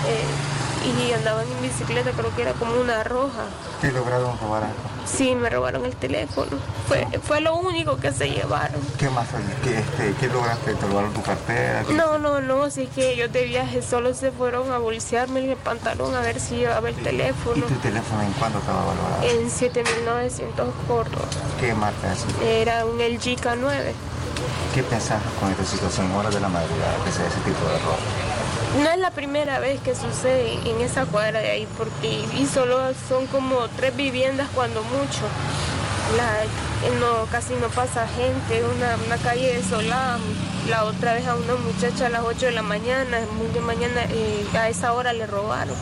[0.09, 3.45] eh, y andaban en bicicleta, creo que era como una roja.
[3.81, 4.65] ¿Qué lograron robar?
[5.07, 6.51] Sí, me robaron el teléfono.
[6.89, 8.81] Fue, fue lo único que se llevaron.
[8.99, 9.27] ¿Qué más?
[9.63, 10.75] ¿Qué, este, ¿qué lograste?
[10.75, 11.85] ¿Te robaron tu cartera?
[11.87, 15.57] ¿Qué- No, no, no, así que ellos de viaje solo se fueron a bolsearme el
[15.57, 17.65] pantalón a ver si llevaba el ¿Y teléfono.
[17.67, 19.23] tu teléfono en cuánto estaba valorado?
[19.23, 21.23] En 7.900 cortos.
[21.61, 22.25] ¿Qué marca es?
[22.45, 23.93] Era un LG K9.
[24.75, 27.97] ¿Qué pensás con esta situación ahora de la madrugada que sea ese tipo de robo?
[28.75, 32.79] No es la primera vez que sucede en esa cuadra de ahí, porque y solo
[33.09, 35.23] son como tres viviendas cuando mucho.
[36.17, 40.19] La, eh, no, casi no pasa gente, una, una calle desolada.
[40.69, 44.03] La otra vez a una muchacha a las 8 de la mañana, muy de mañana,
[44.11, 45.75] eh, a esa hora le robaron.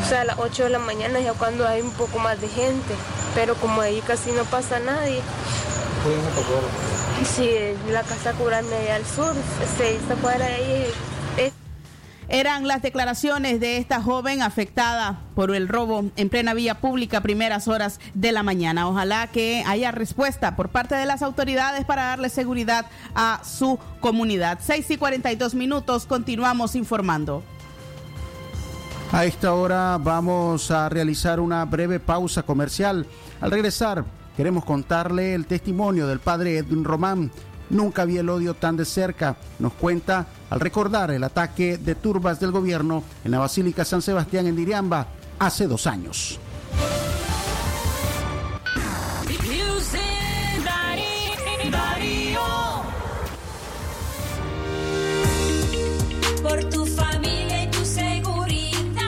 [0.00, 2.48] O sea, a las 8 de la mañana ya cuando hay un poco más de
[2.48, 2.94] gente,
[3.34, 5.22] pero como ahí casi no pasa nadie.
[7.24, 7.48] Sí,
[7.90, 9.34] la casa Cural Media al sur,
[9.80, 10.92] esta cuadra de ahí
[12.32, 17.20] Eran las declaraciones de esta joven afectada por el robo en plena vía pública a
[17.20, 18.88] primeras horas de la mañana.
[18.88, 24.60] Ojalá que haya respuesta por parte de las autoridades para darle seguridad a su comunidad.
[24.62, 27.42] 6 y 42 minutos, continuamos informando.
[29.12, 33.04] A esta hora vamos a realizar una breve pausa comercial.
[33.42, 34.06] Al regresar,
[34.38, 37.30] queremos contarle el testimonio del padre Edwin Román.
[37.72, 39.34] Nunca vi el odio tan de cerca.
[39.58, 44.46] Nos cuenta al recordar el ataque de turbas del gobierno en la Basílica San Sebastián
[44.46, 45.06] en Diriamba
[45.38, 46.38] hace dos años.
[56.42, 59.02] Por tu familia y tu seguridad.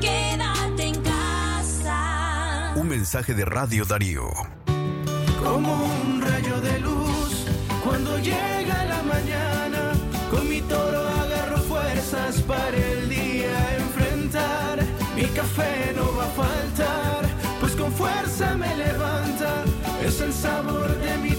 [0.00, 2.72] Quédate en casa.
[2.74, 4.63] Un mensaje de Radio Darío.
[5.44, 7.44] Como un rayo de luz
[7.84, 9.92] cuando llega la mañana.
[10.30, 14.82] Con mi toro agarro fuerzas para el día enfrentar.
[15.14, 17.22] Mi café no va a faltar,
[17.60, 19.64] pues con fuerza me levanta.
[20.02, 21.33] Es el sabor de mi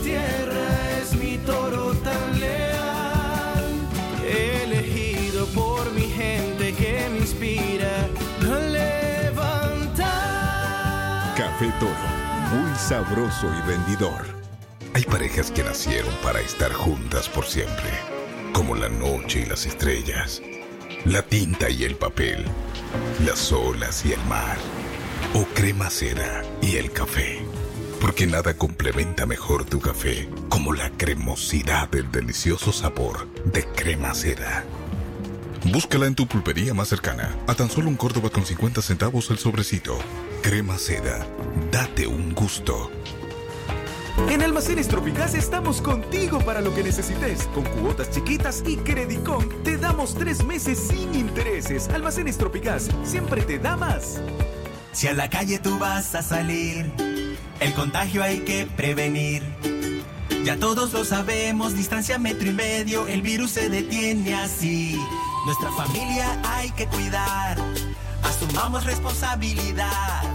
[12.87, 14.21] sabroso y rendidor.
[14.93, 17.89] Hay parejas que nacieron para estar juntas por siempre,
[18.53, 20.39] como la noche y las estrellas,
[21.03, 22.45] la tinta y el papel,
[23.25, 24.57] las olas y el mar,
[25.33, 27.43] o crema seda y el café.
[27.99, 34.63] Porque nada complementa mejor tu café como la cremosidad del delicioso sabor de crema seda.
[35.71, 37.35] Búscala en tu pulpería más cercana.
[37.47, 39.97] A tan solo un Córdoba con 50 centavos el sobrecito.
[40.45, 41.25] Crema seda.
[41.71, 42.91] Date un gusto.
[44.29, 47.47] En Almacenes Tropicás estamos contigo para lo que necesites.
[47.47, 51.89] Con cuotas chiquitas y Credicom te damos tres meses sin intereses.
[51.89, 54.21] Almacenes Tropicás siempre te da más.
[54.91, 56.91] Si a la calle tú vas a salir,
[57.59, 59.41] el contagio hay que prevenir.
[60.43, 64.95] Ya todos lo sabemos, distancia metro y medio, el virus se detiene así.
[65.47, 67.57] Nuestra familia hay que cuidar,
[68.21, 70.34] asumamos responsabilidad.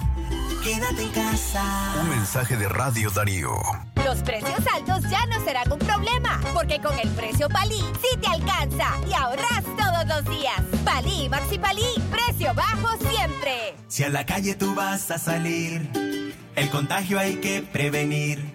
[0.63, 1.95] Quédate en casa.
[2.01, 3.51] Un mensaje de Radio Darío.
[4.05, 8.27] Los precios altos ya no serán un problema, porque con el precio Palí sí te
[8.27, 10.61] alcanza y ahorras todos los días.
[10.85, 13.75] Palí, Maxi Palí, precio bajo siempre.
[13.87, 18.53] Si a la calle tú vas a salir, el contagio hay que prevenir.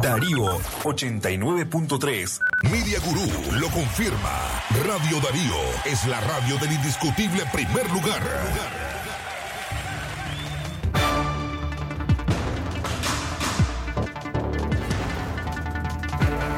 [0.00, 2.40] Darío 89.3.
[2.70, 3.30] Media Gurú
[3.60, 4.62] lo confirma.
[4.86, 8.85] Radio Darío es la radio del indiscutible primer lugar.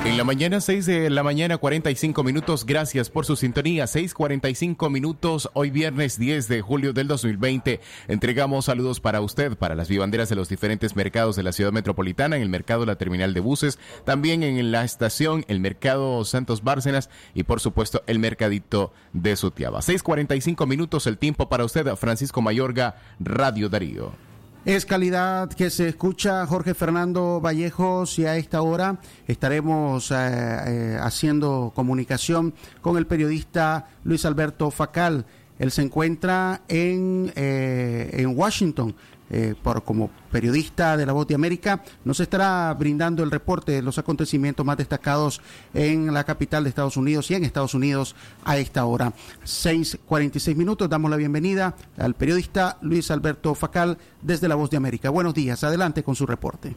[0.09, 2.65] En la mañana, 6 de la mañana, 45 minutos.
[2.65, 3.87] Gracias por su sintonía.
[3.87, 5.51] 6:45 minutos.
[5.53, 7.79] Hoy viernes 10 de julio del 2020.
[8.09, 12.37] Entregamos saludos para usted, para las vivanderas de los diferentes mercados de la ciudad metropolitana,
[12.37, 17.11] en el mercado La Terminal de Buses, también en la estación, el mercado Santos Bárcenas
[17.35, 19.83] y, por supuesto, el mercadito de Sutiaba.
[19.83, 21.07] 6:45 minutos.
[21.07, 24.28] El tiempo para usted, Francisco Mayorga, Radio Darío.
[24.65, 30.99] Es calidad que se escucha Jorge Fernando Vallejos y a esta hora estaremos eh, eh,
[31.01, 32.53] haciendo comunicación
[32.83, 35.25] con el periodista Luis Alberto Facal.
[35.59, 38.95] Él se encuentra en, eh, en Washington.
[39.31, 43.83] Eh, por como periodista de La Voz de América, nos estará brindando el reporte de
[43.83, 45.41] los acontecimientos más destacados
[45.75, 49.13] en la capital de Estados Unidos y en Estados Unidos a esta hora.
[49.45, 50.89] 6:46 minutos.
[50.89, 55.11] Damos la bienvenida al periodista Luis Alberto Facal desde La Voz de América.
[55.11, 55.65] Buenos días.
[55.65, 56.75] Adelante con su reporte.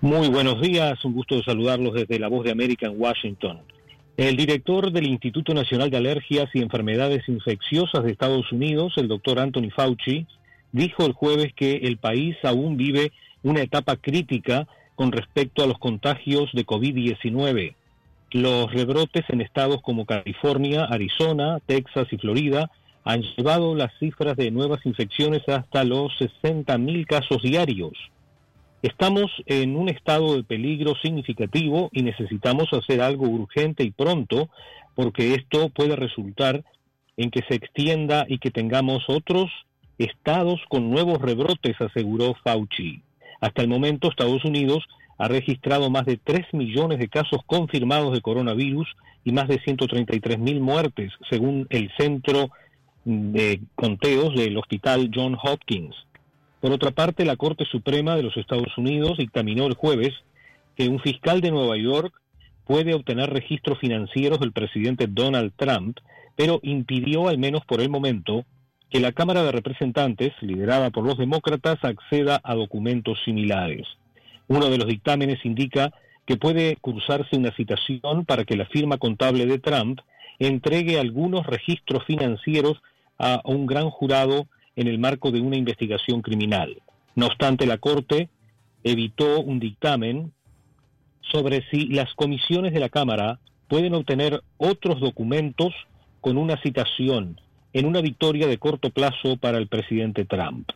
[0.00, 3.58] Muy buenos días, un gusto saludarlos desde La Voz de América en Washington.
[4.16, 9.40] El director del Instituto Nacional de Alergias y Enfermedades Infecciosas de Estados Unidos, el doctor
[9.40, 10.26] Anthony Fauci,
[10.72, 13.12] dijo el jueves que el país aún vive
[13.42, 17.74] una etapa crítica con respecto a los contagios de COVID-19.
[18.32, 22.70] Los rebrotes en estados como California, Arizona, Texas y Florida
[23.04, 27.92] han llevado las cifras de nuevas infecciones hasta los 60.000 casos diarios.
[28.82, 34.50] Estamos en un estado de peligro significativo y necesitamos hacer algo urgente y pronto
[34.94, 36.64] porque esto puede resultar
[37.16, 39.50] en que se extienda y que tengamos otros
[39.98, 43.02] estados con nuevos rebrotes, aseguró Fauci.
[43.40, 44.84] Hasta el momento Estados Unidos
[45.18, 48.88] ha registrado más de 3 millones de casos confirmados de coronavirus
[49.24, 52.50] y más de 133 mil muertes, según el Centro
[53.04, 55.94] de Conteos del Hospital John Hopkins.
[56.60, 60.12] Por otra parte, la Corte Suprema de los Estados Unidos dictaminó el jueves
[60.76, 62.12] que un fiscal de Nueva York
[62.64, 65.98] puede obtener registros financieros del presidente Donald Trump,
[66.36, 68.44] pero impidió, al menos por el momento,
[68.90, 73.86] que la Cámara de Representantes, liderada por los demócratas, acceda a documentos similares.
[74.46, 75.92] Uno de los dictámenes indica
[76.24, 80.00] que puede cursarse una citación para que la firma contable de Trump
[80.38, 82.80] entregue algunos registros financieros
[83.18, 86.80] a un gran jurado en el marco de una investigación criminal.
[87.14, 88.30] No obstante, la Corte
[88.84, 90.32] evitó un dictamen
[91.20, 95.74] sobre si las comisiones de la Cámara pueden obtener otros documentos
[96.20, 97.40] con una citación
[97.72, 100.70] en una victoria de corto plazo para el presidente Trump.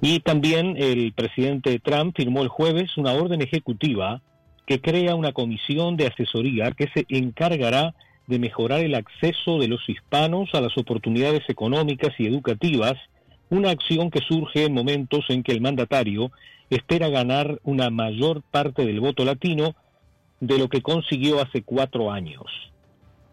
[0.00, 4.20] Y también el presidente Trump firmó el jueves una orden ejecutiva
[4.66, 7.94] que crea una comisión de asesoría que se encargará
[8.26, 12.94] de mejorar el acceso de los hispanos a las oportunidades económicas y educativas,
[13.50, 16.30] una acción que surge en momentos en que el mandatario
[16.70, 19.74] espera ganar una mayor parte del voto latino
[20.40, 22.71] de lo que consiguió hace cuatro años.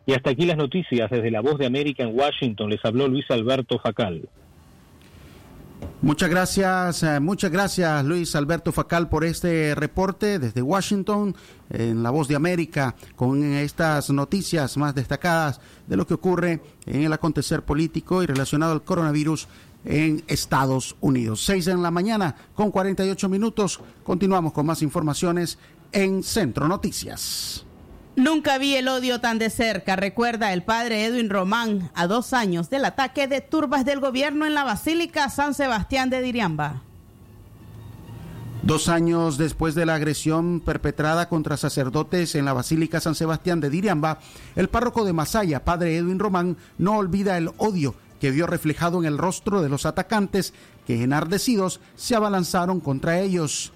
[0.09, 2.71] Y hasta aquí las noticias desde la Voz de América en Washington.
[2.71, 4.27] Les habló Luis Alberto Facal.
[6.01, 11.35] Muchas gracias, eh, muchas gracias Luis Alberto Facal por este reporte desde Washington
[11.69, 17.03] en La Voz de América con estas noticias más destacadas de lo que ocurre en
[17.03, 19.47] el acontecer político y relacionado al coronavirus
[19.85, 21.45] en Estados Unidos.
[21.45, 23.79] Seis en la mañana con 48 minutos.
[24.03, 25.59] Continuamos con más informaciones
[25.91, 27.68] en Centro Noticias.
[28.19, 32.69] Nunca vi el odio tan de cerca, recuerda el padre Edwin Román, a dos años
[32.69, 36.81] del ataque de turbas del gobierno en la Basílica San Sebastián de Diriamba.
[38.61, 43.69] Dos años después de la agresión perpetrada contra sacerdotes en la Basílica San Sebastián de
[43.69, 44.19] Diriamba,
[44.57, 49.05] el párroco de Masaya, padre Edwin Román, no olvida el odio que vio reflejado en
[49.05, 50.53] el rostro de los atacantes
[50.85, 53.71] que enardecidos se abalanzaron contra ellos.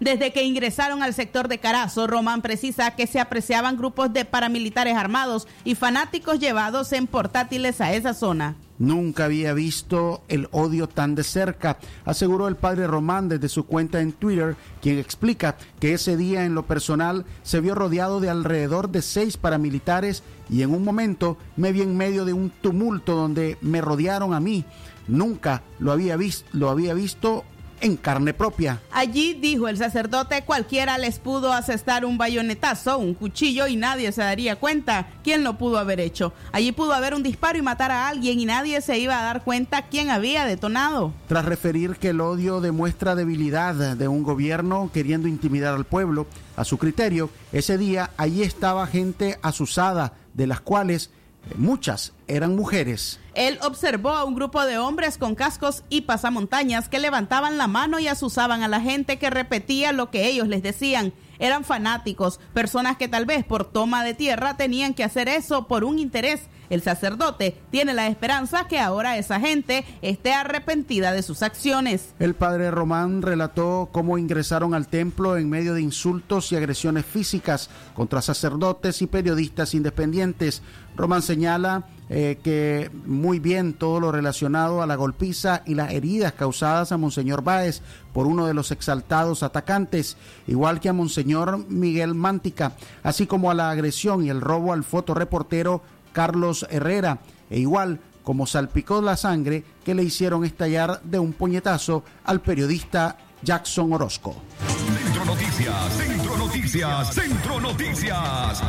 [0.00, 4.96] Desde que ingresaron al sector de Carazo, Román precisa que se apreciaban grupos de paramilitares
[4.96, 8.56] armados y fanáticos llevados en portátiles a esa zona.
[8.76, 14.00] Nunca había visto el odio tan de cerca, aseguró el padre Román desde su cuenta
[14.00, 18.90] en Twitter, quien explica que ese día en lo personal se vio rodeado de alrededor
[18.90, 23.58] de seis paramilitares y en un momento me vi en medio de un tumulto donde
[23.60, 24.64] me rodearon a mí.
[25.06, 27.44] Nunca lo había, visto, lo había visto
[27.84, 28.80] en carne propia.
[28.90, 34.22] Allí, dijo el sacerdote, cualquiera les pudo asestar un bayonetazo, un cuchillo y nadie se
[34.22, 36.32] daría cuenta quién lo pudo haber hecho.
[36.52, 39.44] Allí pudo haber un disparo y matar a alguien y nadie se iba a dar
[39.44, 41.12] cuenta quién había detonado.
[41.28, 46.26] Tras referir que el odio demuestra debilidad de un gobierno queriendo intimidar al pueblo,
[46.56, 51.10] a su criterio, ese día allí estaba gente asusada, de las cuales
[51.56, 53.20] muchas eran mujeres.
[53.34, 57.98] Él observó a un grupo de hombres con cascos y pasamontañas que levantaban la mano
[57.98, 61.12] y asusaban a la gente que repetía lo que ellos les decían.
[61.38, 65.84] Eran fanáticos, personas que tal vez por toma de tierra tenían que hacer eso por
[65.84, 66.42] un interés.
[66.70, 72.14] El sacerdote tiene la esperanza que ahora esa gente esté arrepentida de sus acciones.
[72.18, 77.68] El padre Román relató cómo ingresaron al templo en medio de insultos y agresiones físicas
[77.94, 80.62] contra sacerdotes y periodistas independientes.
[80.96, 86.34] Román señala eh, que muy bien todo lo relacionado a la golpiza y las heridas
[86.34, 87.80] causadas a Monseñor Báez
[88.12, 93.54] por uno de los exaltados atacantes, igual que a Monseñor Miguel Mántica, así como a
[93.54, 95.82] la agresión y el robo al fotoreportero
[96.12, 102.04] Carlos Herrera, e igual como salpicó la sangre que le hicieron estallar de un puñetazo
[102.24, 104.34] al periodista Jackson Orozco.
[104.66, 108.62] Centro Noticias, Centro Noticias, Centro Noticias.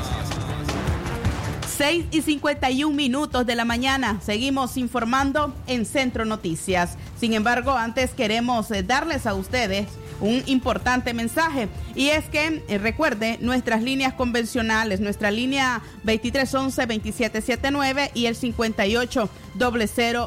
[1.78, 4.21] 6 y 51 minutos de la mañana.
[4.21, 6.97] Seguimos informando en Centro Noticias.
[7.19, 9.88] Sin embargo, antes queremos eh, darles a ustedes
[10.20, 18.28] un importante mensaje y es que eh, recuerde nuestras líneas convencionales, nuestra línea 2311-2779 y
[18.28, 19.30] el 58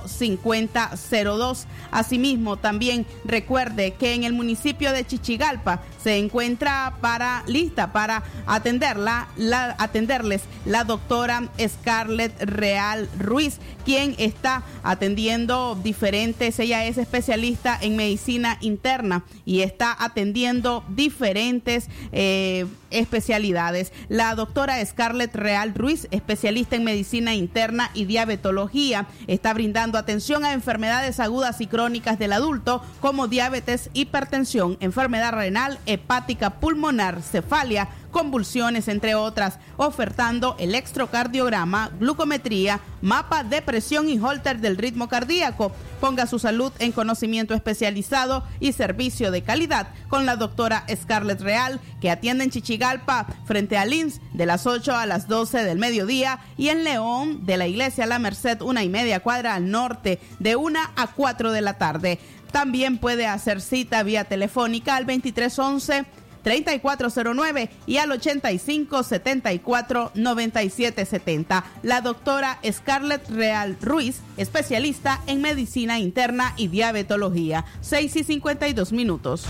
[0.06, 1.66] 5002.
[1.90, 9.28] Asimismo, también recuerde que en el municipio de Chichigalpa se encuentra para lista para atenderla,
[9.36, 17.96] la, atenderles la doctora Scarlett Real Ruiz, quien está atendiendo diferentes, ella es especialista en
[17.96, 23.92] medicina interna y está atendiendo diferentes eh, especialidades.
[24.08, 30.52] La doctora Scarlett Real Ruiz, especialista en medicina interna y diabetología, está brindando atención a
[30.52, 38.88] enfermedades agudas y crónicas del adulto como diabetes, hipertensión, enfermedad renal, hepática, pulmonar, cefalia, convulsiones,
[38.88, 45.72] entre otras, ofertando electrocardiograma, glucometría, mapa de presión y holter del ritmo cardíaco.
[46.00, 51.80] Ponga su salud en conocimiento especializado y servicio de calidad con la doctora Scarlett Real,
[52.00, 56.40] que atiende en Chichigalpa, frente a Lins, de las 8 a las 12 del mediodía,
[56.56, 60.56] y en León, de la iglesia La Merced, una y media cuadra al norte, de
[60.56, 62.18] 1 a 4 de la tarde.
[62.52, 66.06] También puede hacer cita vía telefónica al 2311
[66.42, 71.64] 3409 y al 85 74 97 70.
[71.82, 77.64] La doctora Scarlett Real Ruiz, especialista en medicina interna y diabetología.
[77.80, 79.44] 6 y 52 minutos.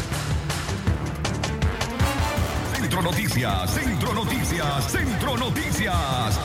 [2.74, 6.38] Centro Noticias, Centro Noticias, Centro Noticias.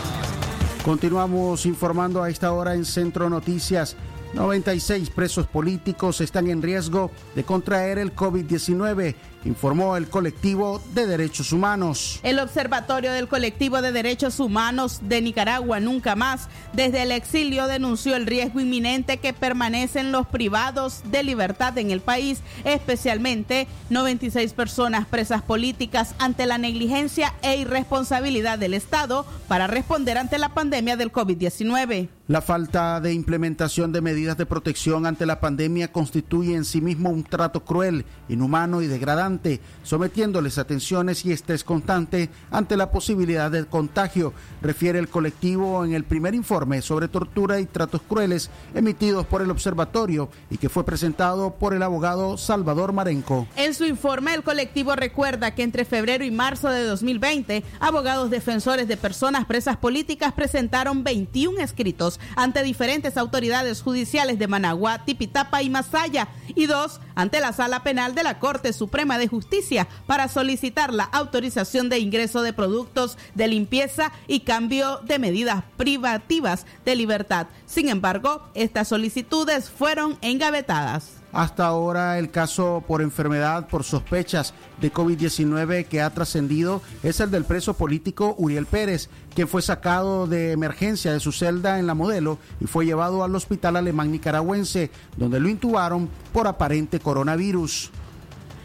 [0.83, 3.95] Continuamos informando a esta hora en Centro Noticias.
[4.33, 9.15] 96 presos políticos están en riesgo de contraer el COVID-19
[9.45, 12.19] informó el colectivo de derechos humanos.
[12.23, 18.15] El Observatorio del Colectivo de Derechos Humanos de Nicaragua Nunca Más, desde el exilio denunció
[18.15, 25.05] el riesgo inminente que permanecen los privados de libertad en el país, especialmente 96 personas
[25.07, 31.11] presas políticas ante la negligencia e irresponsabilidad del Estado para responder ante la pandemia del
[31.11, 32.09] COVID-19.
[32.29, 37.09] La falta de implementación de medidas de protección ante la pandemia constituye en sí mismo
[37.09, 43.51] un trato cruel, inhumano y degradante, sometiéndoles a tensiones y estrés constante ante la posibilidad
[43.51, 49.25] de contagio, refiere el colectivo en el primer informe sobre tortura y tratos crueles emitidos
[49.25, 53.47] por el observatorio y que fue presentado por el abogado Salvador Marenco.
[53.57, 58.87] En su informe, el colectivo recuerda que entre febrero y marzo de 2020, abogados defensores
[58.87, 65.69] de personas presas políticas presentaron 21 escritos ante diferentes autoridades judiciales de Managua, Tipitapa y
[65.69, 70.93] Masaya, y dos ante la Sala Penal de la Corte Suprema de Justicia para solicitar
[70.93, 77.47] la autorización de ingreso de productos de limpieza y cambio de medidas privativas de libertad.
[77.65, 81.22] Sin embargo, estas solicitudes fueron engavetadas.
[81.33, 87.31] Hasta ahora el caso por enfermedad por sospechas de COVID-19 que ha trascendido es el
[87.31, 91.95] del preso político Uriel Pérez, quien fue sacado de emergencia de su celda en la
[91.95, 97.89] modelo y fue llevado al hospital alemán nicaragüense, donde lo intubaron por aparente coronavirus.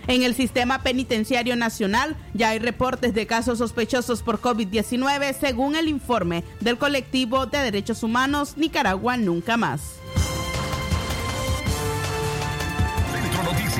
[0.07, 5.89] En el sistema penitenciario nacional ya hay reportes de casos sospechosos por COVID-19 según el
[5.89, 10.01] informe del colectivo de derechos humanos Nicaragua Nunca Más.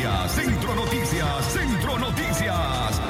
[0.09, 3.01] Noticias, Centro Noticias, Centro Noticias.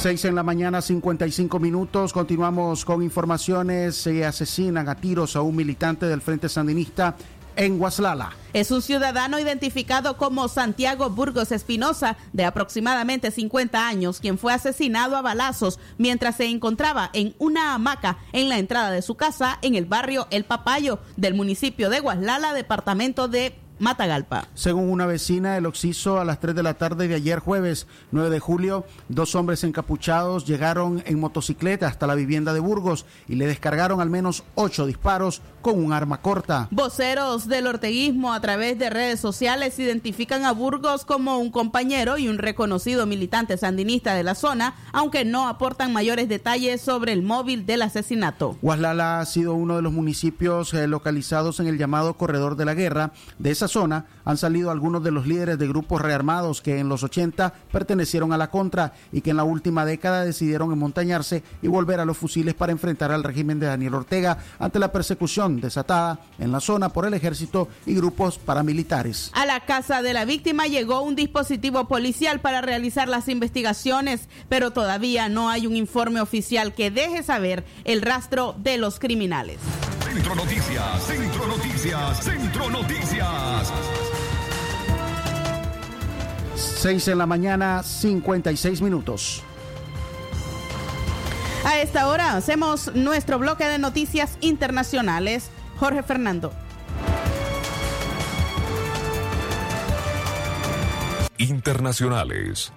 [0.00, 2.12] 6 en la mañana, 55 minutos.
[2.12, 3.94] Continuamos con informaciones.
[3.94, 7.16] Se asesinan a tiros a un militante del Frente Sandinista
[7.56, 8.32] en Guaslala.
[8.52, 15.16] Es un ciudadano identificado como Santiago Burgos Espinosa, de aproximadamente 50 años, quien fue asesinado
[15.16, 19.76] a balazos mientras se encontraba en una hamaca en la entrada de su casa en
[19.76, 24.46] el barrio El Papayo del municipio de Guaslala, departamento de Matagalpa.
[24.54, 28.30] Según una vecina del Oxiso, a las 3 de la tarde de ayer jueves 9
[28.30, 33.46] de julio, dos hombres encapuchados llegaron en motocicleta hasta la vivienda de Burgos y le
[33.46, 36.68] descargaron al menos ocho disparos con un arma corta.
[36.70, 42.28] Voceros del orteguismo a través de redes sociales identifican a Burgos como un compañero y
[42.28, 47.64] un reconocido militante sandinista de la zona, aunque no aportan mayores detalles sobre el móvil
[47.64, 48.58] del asesinato.
[48.60, 52.74] Guaslala ha sido uno de los municipios eh, localizados en el llamado Corredor de la
[52.74, 53.12] Guerra.
[53.38, 57.02] De esa zona han salido algunos de los líderes de grupos rearmados que en los
[57.02, 62.00] 80 pertenecieron a la contra y que en la última década decidieron emontañarse y volver
[62.00, 66.52] a los fusiles para enfrentar al régimen de Daniel Ortega ante la persecución desatada en
[66.52, 69.30] la zona por el ejército y grupos paramilitares.
[69.34, 74.72] A la casa de la víctima llegó un dispositivo policial para realizar las investigaciones, pero
[74.72, 79.58] todavía no hay un informe oficial que deje saber el rastro de los criminales.
[80.02, 83.72] Centro Noticias, Centro Noticias, Centro Noticias.
[86.56, 89.42] 6 en la mañana, 56 minutos.
[91.64, 95.50] A esta hora hacemos nuestro bloque de noticias internacionales.
[95.78, 96.52] Jorge Fernando.
[101.38, 102.70] Internacionales.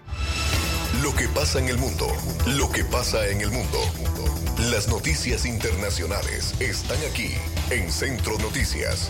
[1.03, 2.07] Lo que pasa en el mundo.
[2.47, 3.77] Lo que pasa en el mundo.
[4.71, 7.31] Las noticias internacionales están aquí
[7.69, 9.09] en Centro Noticias.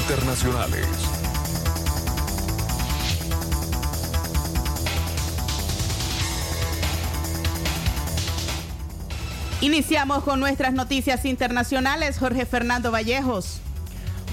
[0.00, 1.15] Internacionales.
[9.62, 12.18] Iniciamos con nuestras noticias internacionales.
[12.18, 13.60] Jorge Fernando Vallejos.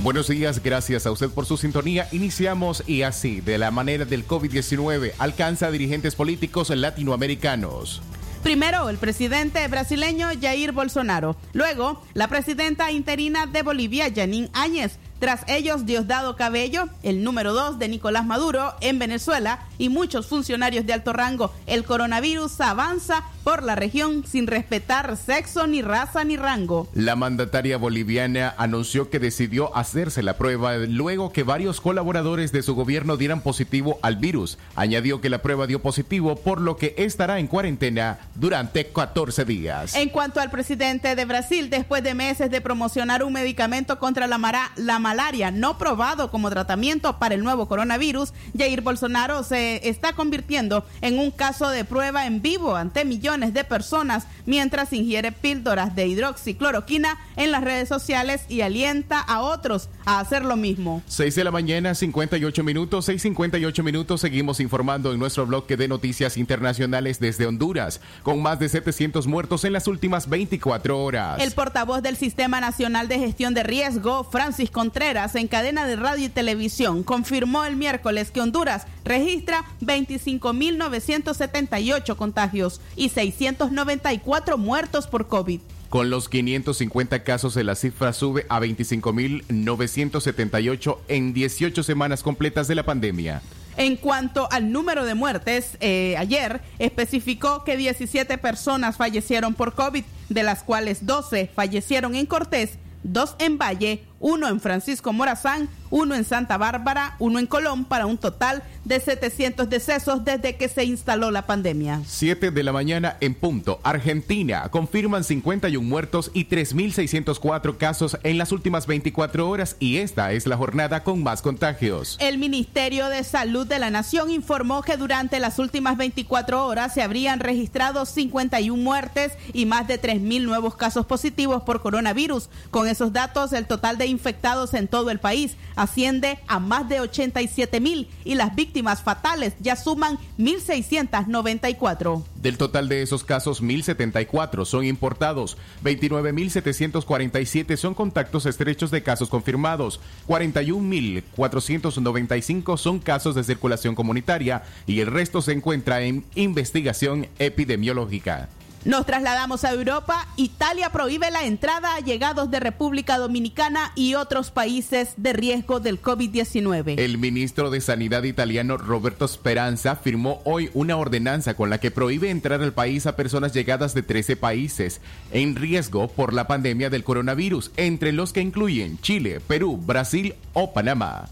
[0.02, 2.10] Buenos días, gracias a usted por su sintonía.
[2.12, 8.02] Iniciamos y así, de la manera del COVID-19, alcanza a dirigentes políticos latinoamericanos.
[8.44, 11.38] Primero, el presidente brasileño Jair Bolsonaro.
[11.54, 14.98] Luego, la presidenta interina de Bolivia, Janine Áñez.
[15.20, 20.86] Tras ellos, Diosdado Cabello, el número dos de Nicolás Maduro en Venezuela y muchos funcionarios
[20.86, 21.52] de alto rango.
[21.68, 26.88] El coronavirus avanza por la región sin respetar sexo, ni raza, ni rango.
[26.94, 32.76] La mandataria boliviana anunció que decidió hacerse la prueba luego que varios colaboradores de su
[32.76, 34.58] gobierno dieran positivo al virus.
[34.78, 39.96] Añadió que la prueba dio positivo, por lo que estará en cuarentena durante 14 días.
[39.96, 44.38] En cuanto al presidente de Brasil, después de meses de promocionar un medicamento contra la,
[44.38, 49.90] mara- la malaria no probado como tratamiento para el nuevo coronavirus, Jair Bolsonaro se se
[49.90, 55.32] está convirtiendo en un caso de prueba en vivo ante millones de personas mientras ingiere
[55.32, 61.02] píldoras de hidroxicloroquina en las redes sociales y alienta a otros a hacer lo mismo.
[61.08, 64.22] 6 de la mañana, 58 minutos, 6:58 minutos.
[64.22, 69.64] Seguimos informando en nuestro bloque de noticias internacionales desde Honduras, con más de 700 muertos
[69.64, 71.42] en las últimas 24 horas.
[71.42, 76.26] El portavoz del Sistema Nacional de Gestión de Riesgo, Francis Contreras, en cadena de radio
[76.26, 85.60] y televisión, confirmó el miércoles que Honduras registra 25.978 contagios y 694 muertos por COVID.
[85.90, 92.82] Con los 550 casos, la cifra sube a 25.978 en 18 semanas completas de la
[92.84, 93.44] pandemia.
[93.78, 100.04] En cuanto al número de muertes, eh, ayer especificó que 17 personas fallecieron por COVID,
[100.30, 106.16] de las cuales 12 fallecieron en Cortés, 2 en Valle, uno en Francisco Morazán, uno
[106.16, 110.86] en Santa Bárbara, uno en Colón, para un total de 700 decesos desde que se
[110.86, 112.02] instaló la pandemia.
[112.08, 113.82] 7 de la mañana en punto.
[113.84, 120.48] Argentina confirman 51 muertos y 3.604 casos en las últimas 24 horas y esta es
[120.48, 122.18] la jornada con más contagios.
[122.22, 127.02] El Ministerio de Salud de la Nación informó que durante las últimas 24 horas se
[127.02, 132.50] habrían registrado 51 muertes y más de 3.000 nuevos casos positivos por coronavirus.
[132.72, 137.02] Con esos datos, el total de infectados en todo el país asciende a más de
[137.02, 142.24] 87 mil y las víctimas fatales ya suman 1.694.
[142.36, 150.02] Del total de esos casos, 1.074 son importados, 29.747 son contactos estrechos de casos confirmados,
[150.28, 158.50] 41.495 son casos de circulación comunitaria y el resto se encuentra en investigación epidemiológica.
[158.86, 160.28] Nos trasladamos a Europa.
[160.36, 166.02] Italia prohíbe la entrada a llegados de República Dominicana y otros países de riesgo del
[166.02, 167.00] COVID-19.
[167.00, 172.30] El ministro de Sanidad italiano Roberto Speranza firmó hoy una ordenanza con la que prohíbe
[172.30, 175.00] entrar al país a personas llegadas de 13 países
[175.32, 180.74] en riesgo por la pandemia del coronavirus, entre los que incluyen Chile, Perú, Brasil o
[180.74, 181.30] Panamá.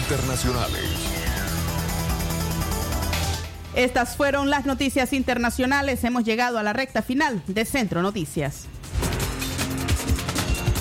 [0.00, 0.93] Internacionales.
[3.76, 6.04] Estas fueron las noticias internacionales.
[6.04, 8.66] Hemos llegado a la recta final de Centro Noticias.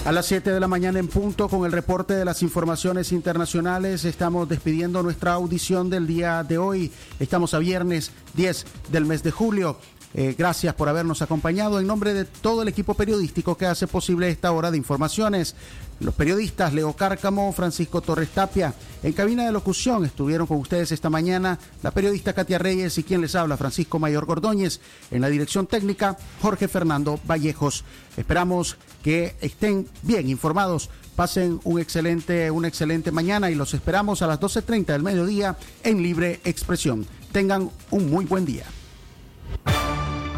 [0.05, 4.03] A las 7 de la mañana en punto con el reporte de las informaciones internacionales
[4.05, 6.91] estamos despidiendo nuestra audición del día de hoy.
[7.19, 9.77] Estamos a viernes 10 del mes de julio.
[10.13, 14.29] Eh, gracias por habernos acompañado en nombre de todo el equipo periodístico que hace posible
[14.29, 15.55] esta hora de informaciones.
[16.03, 18.73] Los periodistas Leo Cárcamo, Francisco Torres Tapia.
[19.03, 23.21] En cabina de locución estuvieron con ustedes esta mañana la periodista Katia Reyes y quien
[23.21, 24.81] les habla, Francisco Mayor Gordóñez.
[25.11, 27.85] En la dirección técnica, Jorge Fernando Vallejos.
[28.17, 30.89] Esperamos que estén bien informados.
[31.15, 36.03] Pasen un excelente, una excelente mañana y los esperamos a las 12.30 del mediodía en
[36.03, 37.07] Libre Expresión.
[37.31, 38.65] Tengan un muy buen día.